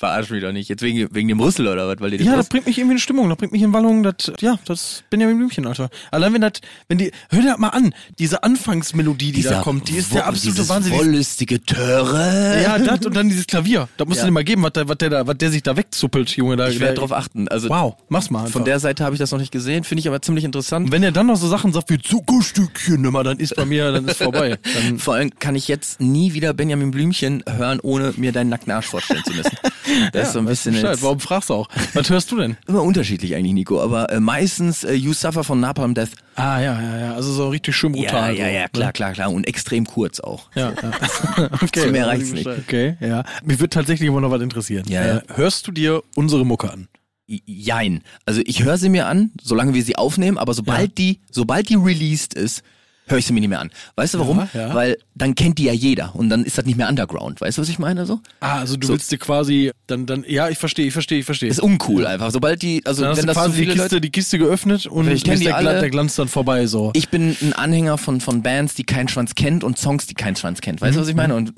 [0.04, 0.68] Verarsch mich doch nicht.
[0.70, 2.00] Jetzt wegen, wegen dem Rüssel oder was?
[2.00, 4.04] Weil dir das Ja, das bringt mich irgendwie in Stimmung, das bringt mich in Wallung,
[4.04, 5.90] das, ja, das ist Benjamin Blümchen, Alter.
[6.12, 6.54] Allein wenn das,
[6.90, 10.24] wenn die, hör dir das mal an, diese Anfangsmelodie, die da kommt, die ist der
[10.24, 10.92] wo- absolute dieses Wahnsinn.
[10.94, 12.62] Die- wollüstige Töre.
[12.64, 13.88] Ja, das und dann dieses Klavier.
[13.98, 14.24] Da musst Ja.
[14.24, 16.56] du dir mal geben, was der, was der da, was der sich da wegzuppelt, Junge.
[16.58, 17.48] Da, Ich werde drauf achten.
[17.48, 18.40] Also Wow, mach's mal.
[18.40, 18.64] von einfach.
[18.64, 20.88] der Seite habe ich das noch nicht gesehen, finde ich aber ziemlich interessant.
[20.88, 23.92] Und wenn er dann noch so Sachen sagt wie Zuckerstückchen, immer, dann ist bei mir,
[23.92, 24.58] dann ist vorbei.
[24.76, 28.72] Dann, Vor allem kann ich jetzt nie wieder Benjamin Blümchen hören, ohne mir deinen nackten
[28.72, 29.52] Arsch vorstellen zu müssen.
[30.12, 30.98] Das ist so ein bisschen Bescheid.
[31.02, 31.70] Warum fragst du auch?
[31.94, 32.58] Was hörst du denn?
[32.68, 33.82] immer unterschiedlich eigentlich, Nico.
[33.82, 36.10] Aber äh, meistens äh, You Suffer von Napalm Death.
[36.36, 37.14] Ah, ja, ja, ja.
[37.14, 38.36] Also so richtig schön brutal.
[38.36, 39.32] ja, ja, ja, klar, klar, klar.
[39.32, 40.50] Und extrem kurz auch.
[40.56, 41.50] Ja, ja.
[41.62, 41.82] okay.
[41.82, 42.48] Zu mehr reicht's nicht.
[42.48, 43.24] Okay, ja.
[43.44, 44.84] Mich würde tatsächlich immer noch was interessieren.
[44.88, 45.18] Ja, ja.
[45.18, 46.88] Äh, hörst du dir unsere Mucke an?
[47.28, 48.02] Jein.
[48.26, 50.96] Also ich höre sie mir an, solange wir sie aufnehmen, aber sobald Ja.
[50.98, 52.64] die, sobald die released ist,
[53.08, 53.70] höre ich sie mir nicht mehr an.
[53.96, 54.40] Weißt du warum?
[54.40, 54.74] Ja, ja.
[54.76, 57.42] Weil dann kennt die ja jeder und dann ist das nicht mehr Underground.
[57.42, 58.06] Weißt du, was ich meine?
[58.06, 58.20] So?
[58.40, 58.94] Ah, also du So.
[58.94, 61.50] willst dir quasi, dann, dann, ja, ich verstehe, ich verstehe, ich verstehe.
[61.50, 62.32] Ist uncool einfach.
[62.32, 64.02] Sobald die, also dann wenn das quasi die viele Kiste, Leute.
[64.02, 65.80] die Kiste geöffnet und Ich ist die der, alle.
[65.80, 66.92] der Glanz dann vorbei, so.
[66.96, 70.36] Ich bin ein Anhänger von, von Bands, die keinen Schwanz kennt und Songs, die keinen
[70.36, 70.82] Schwanz kennt.
[70.82, 71.36] Weißt du, was ich meine?
[71.36, 71.54] Und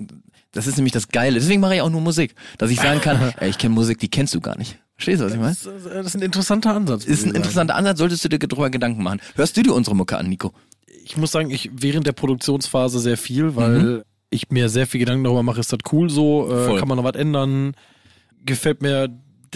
[0.51, 1.39] das ist nämlich das Geile.
[1.39, 2.33] Deswegen mache ich auch nur Musik.
[2.57, 4.79] Dass ich sagen kann, ey, ich kenne Musik, die kennst du gar nicht.
[4.97, 5.51] Verstehst du, was ich meine?
[5.53, 7.03] das, ist- das ist ein interessanter Ansatz.
[7.03, 9.19] Ist ein interessanter Ansatz, solltest du dir drüber Gedanken machen.
[9.35, 10.53] Hörst du dir unsere Mucke an, Nico?
[11.05, 14.01] Ich muss sagen, ich während der Produktionsphase sehr viel, weil Mhm.
[14.31, 17.03] ich mir sehr viel Gedanken darüber mache, ist das cool so, äh, kann man noch
[17.05, 17.75] was ändern,
[18.43, 19.07] gefällt mir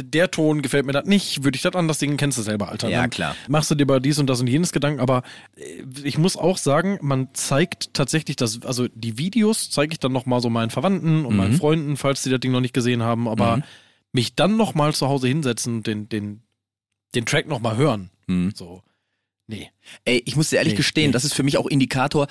[0.02, 2.88] der Ton, gefällt mir das nicht, würde ich das anders singen, kennst du selber, Alter.
[2.89, 3.36] Ja, klar.
[3.50, 5.24] Machst du dir bei dies und das und jenes Gedanken, aber
[5.58, 10.14] äh, ich muss auch sagen, man zeigt tatsächlich das, also die Videos zeige ich dann
[10.14, 11.38] nochmal so meinen Verwandten und Mhm.
[11.38, 13.62] meinen Freunden, falls die das Ding noch nicht gesehen haben, aber
[14.14, 16.41] mich dann nochmal zu Hause hinsetzen und den, den,
[17.16, 18.52] den Track nochmal hören, Hm.
[18.56, 18.82] so,
[19.50, 19.70] nee.
[20.06, 21.14] Ey, ich muss dir ehrlich Nee, gestehen, nee.
[21.14, 22.28] das ist für mich auch Indikator.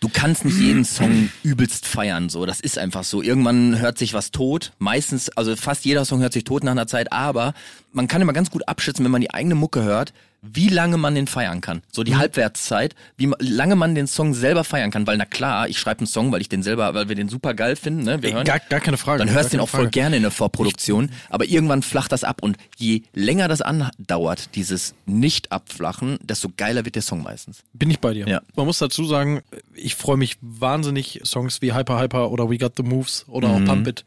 [0.00, 2.44] Du kannst nicht jeden Song übelst feiern, so.
[2.44, 3.22] Das ist einfach so.
[3.22, 4.72] Irgendwann hört sich was tot.
[4.78, 7.54] Meistens, also fast jeder Song hört sich tot nach einer Zeit, aber
[7.92, 10.12] man kann immer ganz gut abschätzen, wenn man die eigene Mucke hört,
[10.42, 11.82] wie lange man den feiern kann.
[11.90, 15.04] So die Halbwertszeit, wie lange man den Song selber feiern kann.
[15.06, 17.52] Weil na klar, ich schreibe einen Song, weil ich den selber, weil wir den super
[17.54, 18.22] geil finden, ne?
[18.22, 19.24] Wir Ey, hören, gar, gar keine Frage.
[19.24, 19.90] dann hörst du den auch voll Frage.
[19.90, 24.94] gerne in der Vorproduktion, aber irgendwann flacht das ab und je länger das andauert, dieses
[25.06, 27.64] Nicht-Abflachen, desto geiler wird der Song meistens.
[27.72, 28.28] Bin ich bei dir.
[28.28, 28.40] Ja.
[28.54, 29.42] Man muss dazu sagen,
[29.74, 33.54] ich freue mich wahnsinnig, Songs wie Hyper Hyper oder We Got the Moves oder Mhm.
[33.64, 34.04] auch Pump It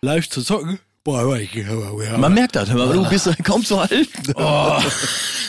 [0.00, 0.78] live zu zocken.
[1.06, 2.18] Boah, ich, ja.
[2.18, 4.08] Man merkt das, aber du bist kaum zu alt.
[4.34, 4.76] Oh.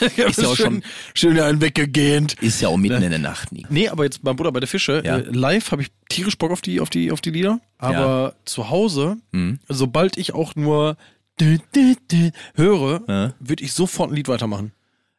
[0.00, 0.84] ist ja auch schon-
[1.14, 2.34] schön einen weggegähnt.
[2.34, 3.66] Ist ja auch mitten in der Nacht, Nico.
[3.68, 5.16] Nee, aber jetzt beim Bruder bei der Fische, Ja.
[5.18, 7.58] äh, live habe ich tierisch Bock auf die, auf die, auf die Lieder.
[7.78, 9.58] Aber zu Hause, Mhm.
[9.68, 10.96] sobald ich auch nur
[11.40, 13.34] dü, dü, dü höre, Ja.
[13.40, 14.70] würde ich sofort ein Lied weitermachen.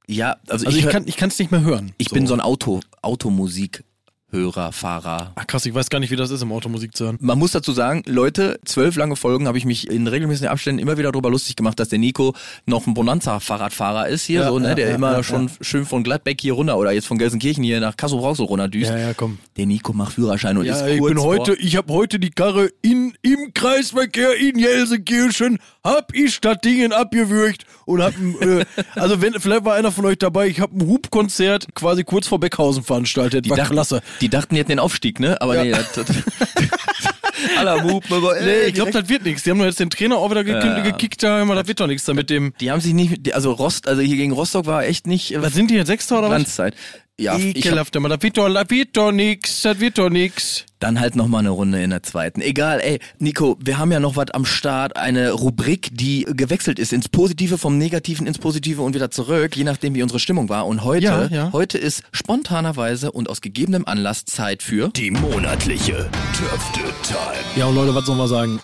[0.07, 1.91] Ja, also, Also ich, hör- kann, ich kann es nicht mehr hören.
[1.97, 3.83] ich bin so ein Auto, Automusik
[4.31, 5.31] Hörer, Fahrer.
[5.33, 7.17] Ach krass, ich weiß gar nicht, wie das ist, im Auto Musik zu hören.
[7.19, 10.97] Man muss dazu sagen, Leute, zwölf lange Folgen habe ich mich in regelmäßigen Abständen immer
[10.99, 12.35] wieder darüber lustig gemacht, dass der Nico
[12.67, 16.03] noch ein Bonanza-Fahrradfahrer ist hier, Ja, so, ne, ja, der ja, immer schon schön von
[16.03, 18.91] Gladbeck hier runter oder jetzt von Gelsenkirchen hier nach Kassel-Brauxel runterdüst.
[18.91, 19.39] Ja, ja, komm.
[19.57, 22.29] Der Nico macht Führerschein und ist Ja, ich kurz bin heute, ich habe heute die
[22.29, 28.65] Karre in, im Kreisverkehr in Gelsenkirchen, hab ich das Ding abgewürgt und hab, ein, äh,
[28.95, 32.39] also wenn, vielleicht war einer von euch dabei, ich habe ein Hubkonzert quasi kurz vor
[32.39, 34.01] Beckhausen veranstaltet, Die war dachten, klasse.
[34.21, 35.41] Die dachten, die hätten den Aufstieg, ne?
[35.41, 36.07] Aber nee, das, das
[37.57, 39.43] aller Hupen, aber Nee, ich glaube, das wird nichts.
[39.43, 40.79] Die haben doch jetzt den Trainer auch wieder Ja.
[40.81, 42.53] gekickt, da, immer, das wird doch nichts da mit dem.
[42.59, 45.53] die haben sich nicht, also Rost, also hier gegen Rostock war echt nicht äh, Was
[45.53, 46.37] sind die jetzt Sechster oder was?
[46.37, 46.75] Glanzzeit.
[47.19, 50.09] Ja, ich hab, Ekelhaft, immer, das wird doch, das wird doch nix, das wird doch
[50.09, 50.65] nix.
[50.79, 52.39] dann halt noch mal eine Runde in der zweiten.
[52.41, 56.93] Egal, ey, Nico, wir haben ja noch was am Start, eine Rubrik, die gewechselt ist
[56.93, 60.65] ins Positive, vom Negativen ins Positive und wieder zurück, je nachdem wie unsere Stimmung war.
[60.65, 61.49] Und heute, Ja, ja.
[61.51, 67.43] heute ist spontanerweise und aus gegebenem Anlass Zeit für Die monatliche Töfte-Time.
[67.57, 68.59] Ja, und Leute, was soll man sagen?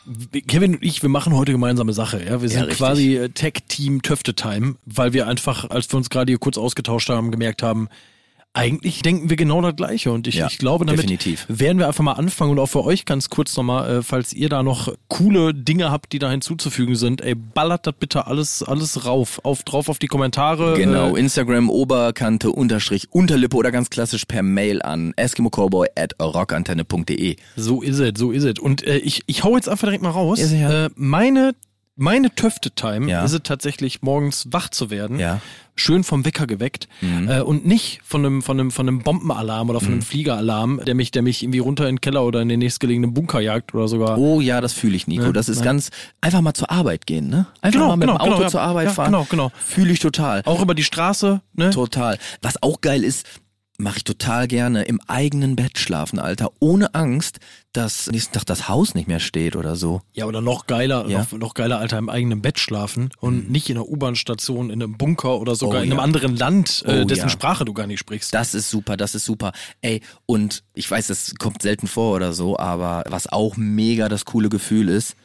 [0.48, 2.24] Kevin und ich, wir machen heute gemeinsame Sache.
[2.24, 2.78] Ja, wir sind richtig.
[2.78, 7.32] quasi äh, Tech-Team Töfte-Time, weil wir einfach, als wir uns gerade hier kurz ausgetauscht haben,
[7.32, 7.90] gemerkt haben,
[8.56, 10.12] eigentlich denken wir genau das Gleiche.
[10.12, 11.46] Und ich, Ja, ich glaube, damit definitiv.
[11.50, 14.50] werden wir einfach mal anfangen und auch für euch ganz kurz nochmal, äh, falls ihr
[14.50, 19.06] da noch coole Dinge habt, die da hinzuzufügen sind, ey, ballert das bitte alles, alles
[19.06, 20.76] rauf, auf, drauf auf die Kommentare.
[20.78, 27.36] Genau, Äh, Instagram Oberkante Unterstrich Unterlippe oder ganz klassisch per Mail an eskimocowboy at rockantenne.de.
[27.58, 28.58] So ist es, so ist es.
[28.60, 30.40] Und äh, ich, ich hau jetzt einfach direkt mal raus.
[30.52, 31.54] Ja, äh, meine
[31.98, 33.24] meine Töfte-Time Ja.
[33.24, 35.20] ist es tatsächlich, morgens wach zu werden.
[35.20, 35.36] Ja.
[35.36, 35.40] Mhm.
[35.78, 39.82] Schön vom Wecker geweckt äh, und nicht von einem, von einem, von einem Bombenalarm oder
[39.82, 42.60] von einem Fliegeralarm, der mich, der mich irgendwie runter in den Keller oder in den
[42.60, 44.18] nächstgelegenen Bunker jagt oder sogar.
[44.18, 45.24] Oh ja, das fühle ich, Nico.
[45.26, 45.66] Ja, das ist ja.
[45.66, 45.90] ganz
[46.22, 47.48] einfach mal zur Arbeit gehen, ne?
[47.62, 48.48] Einfach Genau, mal mit genau, dem Auto genau, ja.
[48.50, 49.12] zur Arbeit fahren.
[49.12, 49.52] genau, genau.
[49.60, 50.44] Fühle ich total.
[50.46, 51.72] Auch über die Straße, ne?
[51.72, 52.18] Total.
[52.42, 53.26] Was auch geil ist,
[53.78, 57.40] mache ich total gerne im eigenen Bett schlafen, Alter, ohne Angst,
[57.74, 60.02] dass nächsten Tag das Haus nicht mehr steht oder so.
[60.14, 61.20] Ja, oder noch geiler, Ja.
[61.20, 64.98] noch, noch geiler, Alter, im eigenen Bett schlafen und nicht in einer U-Bahn-Station, in einem
[64.98, 66.04] Bunker oder sogar Oh, in einem ja.
[66.04, 67.30] anderen Land, äh, Oh, dessen ja.
[67.30, 68.34] Sprache du gar nicht sprichst.
[68.34, 69.52] Das ist super, das ist super.
[69.82, 74.24] Ey, und ich weiß, das kommt selten vor oder so, aber was auch mega das
[74.26, 75.16] coole Gefühl ist,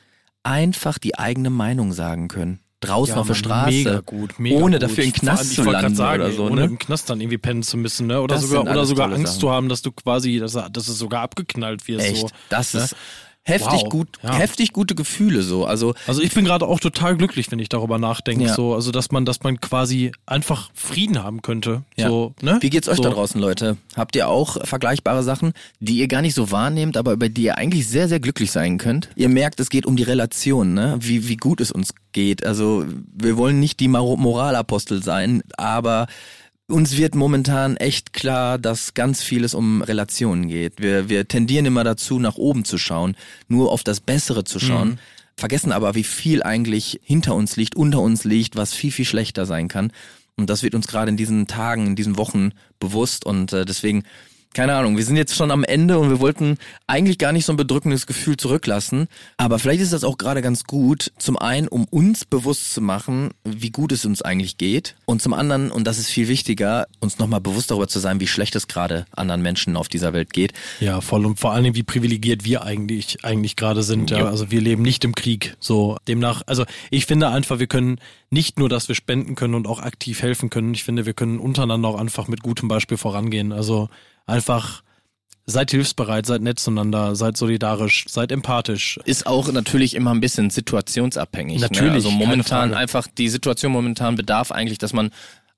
[0.43, 2.61] einfach die eigene Meinung sagen können.
[2.81, 3.71] Draußen auf der Straße.
[3.71, 4.83] Mega gut, mega ohne gut.
[4.85, 6.65] dafür in den Knast zu landen sagen, oder so, ohne ne?
[6.65, 8.21] im Knast dann irgendwie pennen zu müssen, ne?
[8.23, 9.41] Oder Das sogar, oder sogar Angst Sachen.
[9.41, 12.01] zu haben, dass du quasi, dass, dass es sogar abgeknallt wird.
[12.01, 12.29] Echt, So.
[12.49, 12.81] das ne?
[12.85, 12.97] ist
[13.43, 14.35] heftig Wow, gut, ja.
[14.35, 15.65] heftig gute Gefühle so.
[15.65, 18.55] Also Also ich bin gerade auch total glücklich, wenn ich darüber nachdenke, Ja.
[18.55, 21.83] so, also dass man, dass man quasi einfach Frieden haben könnte.
[21.97, 22.09] Ja.
[22.09, 22.59] So, ne?
[22.61, 23.03] Wie geht's euch so.
[23.03, 23.77] da draußen, Leute?
[23.97, 27.57] Habt ihr auch vergleichbare Sachen, die ihr gar nicht so wahrnehmt, aber über die ihr
[27.59, 29.09] eigentlich sehr, sehr glücklich sein könnt?
[29.17, 30.97] Ihr merkt, es geht um die Relation, ne?
[31.01, 32.45] Wie, wie gut es uns geht.
[32.45, 36.07] Also, wir wollen nicht die Mor- Moralapostel sein, aber
[36.67, 40.81] uns wird momentan echt klar, dass ganz vieles um Relationen geht.
[40.81, 43.17] Wir, wir tendieren immer dazu, nach oben zu schauen,
[43.49, 45.01] nur auf das Bessere zu schauen.
[45.37, 49.47] Vergessen aber, wie viel eigentlich hinter uns liegt, unter uns liegt, was viel, viel schlechter
[49.47, 49.91] sein kann.
[50.37, 54.05] Und das wird uns gerade in diesen Tagen, in diesen Wochen bewusst und äh, deswegen,
[54.55, 57.53] keine Ahnung, wir sind jetzt schon am Ende und wir wollten eigentlich gar nicht so
[57.53, 61.85] ein bedrückendes Gefühl zurücklassen, aber vielleicht ist das auch gerade ganz gut, zum einen, um
[61.85, 65.99] uns bewusst zu machen, wie gut es uns eigentlich geht und zum anderen, und das
[65.99, 69.77] ist viel wichtiger, uns nochmal bewusst darüber zu sein, wie schlecht es gerade anderen Menschen
[69.77, 70.53] auf dieser Welt geht.
[70.81, 74.11] Ja, voll und vor allen Dingen, wie privilegiert wir eigentlich eigentlich gerade sind.
[74.11, 74.27] Ja.
[74.27, 75.57] Also wir leben nicht im Krieg.
[75.61, 77.99] So demnach, also ich finde einfach, wir können
[78.31, 80.75] nicht nur, dass wir spenden können und auch aktiv helfen können.
[80.75, 83.53] Ich finde, wir können untereinander auch einfach mit gutem Beispiel vorangehen.
[83.53, 83.89] Also
[84.31, 84.83] einfach
[85.47, 88.99] seid hilfsbereit, seid nett zueinander, seid solidarisch, seid empathisch.
[89.05, 91.61] Ist auch natürlich immer ein bisschen situationsabhängig.
[91.61, 91.95] Natürlich, Ne?
[91.95, 95.11] Also momentan einfach, die Situation momentan bedarf eigentlich, dass man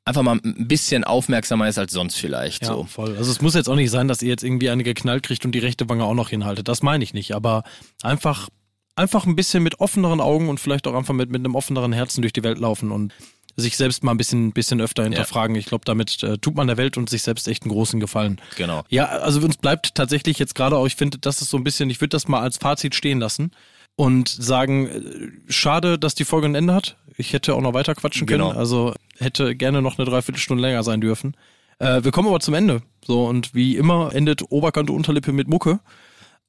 [0.05, 2.62] einfach mal ein bisschen aufmerksamer ist als sonst vielleicht.
[2.62, 2.85] Ja, So.
[2.85, 3.16] voll.
[3.16, 5.53] Also es muss jetzt auch nicht sein, dass ihr jetzt irgendwie eine geknallt kriegt und
[5.53, 6.68] die rechte Wange auch noch hinhaltet.
[6.68, 7.35] Das meine ich nicht.
[7.35, 7.62] Aber
[8.03, 8.49] einfach,
[8.97, 12.23] einfach ein bisschen mit offeneren Augen und vielleicht auch einfach mit, mit einem offeneren Herzen
[12.23, 13.12] durch die Welt laufen und
[13.57, 15.57] sich selbst mal ein bisschen, bisschen öfter hinterfragen.
[15.57, 18.41] Ich glaube, damit äh, tut man der Welt und sich selbst echt einen großen Gefallen.
[18.57, 18.83] Genau.
[18.89, 21.91] Ja, also uns bleibt tatsächlich jetzt gerade auch, ich finde, das ist so ein bisschen,
[21.91, 23.53] ich würde das mal als Fazit stehen lassen
[23.97, 26.97] und sagen, äh, schade, dass die Folge ein Ende hat.
[27.17, 28.49] Ich hätte auch noch weiter quatschen können.
[28.49, 28.59] Genau.
[28.59, 31.37] Also hätte gerne noch eine Dreiviertelstunde länger sein dürfen.
[31.79, 32.83] Äh, wir kommen aber zum Ende.
[33.05, 35.81] So, und wie immer endet Oberkante Unterlippe mit Mucke.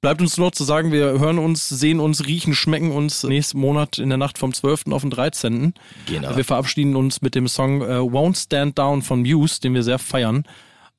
[0.03, 3.57] Bleibt uns nur noch zu sagen, wir hören uns, sehen uns, riechen, schmecken uns nächsten
[3.57, 4.87] Monat in der Nacht vom 12.
[4.91, 5.73] auf den 13.
[6.07, 6.35] Genau.
[6.35, 9.99] Wir verabschieden uns mit dem Song äh, Won't Stand Down von Muse, den wir sehr
[9.99, 10.43] feiern.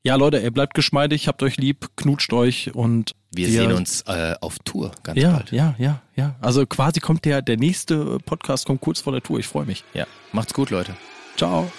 [0.04, 4.36] Ja, Leute, ihr bleibt geschmeidig, habt euch lieb, knutscht euch und Wir sehen uns äh,
[4.40, 5.52] auf Tour ganz ja, bald.
[5.52, 6.36] ja, ja, ja.
[6.40, 9.38] Also quasi kommt der, der nächste Podcast kommt kurz vor der Tour.
[9.38, 9.84] Ich freue mich.
[9.92, 10.06] Ja.
[10.32, 10.96] Macht's gut, Leute.
[11.36, 11.70] Ciao.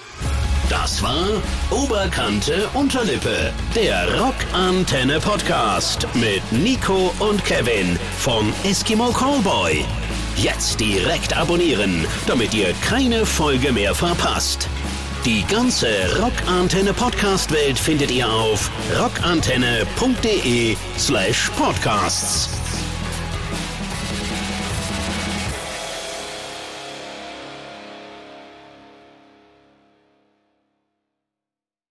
[0.69, 9.85] Das war Oberkante Unterlippe, der Rockantenne Podcast mit Nico und Kevin von Eskimo Callboy.
[10.37, 14.67] Jetzt direkt abonnieren, damit ihr keine Folge mehr verpasst.
[15.23, 15.87] Die ganze
[16.19, 22.49] Rockantenne Podcast Welt findet ihr auf rockantenne.de slash podcasts.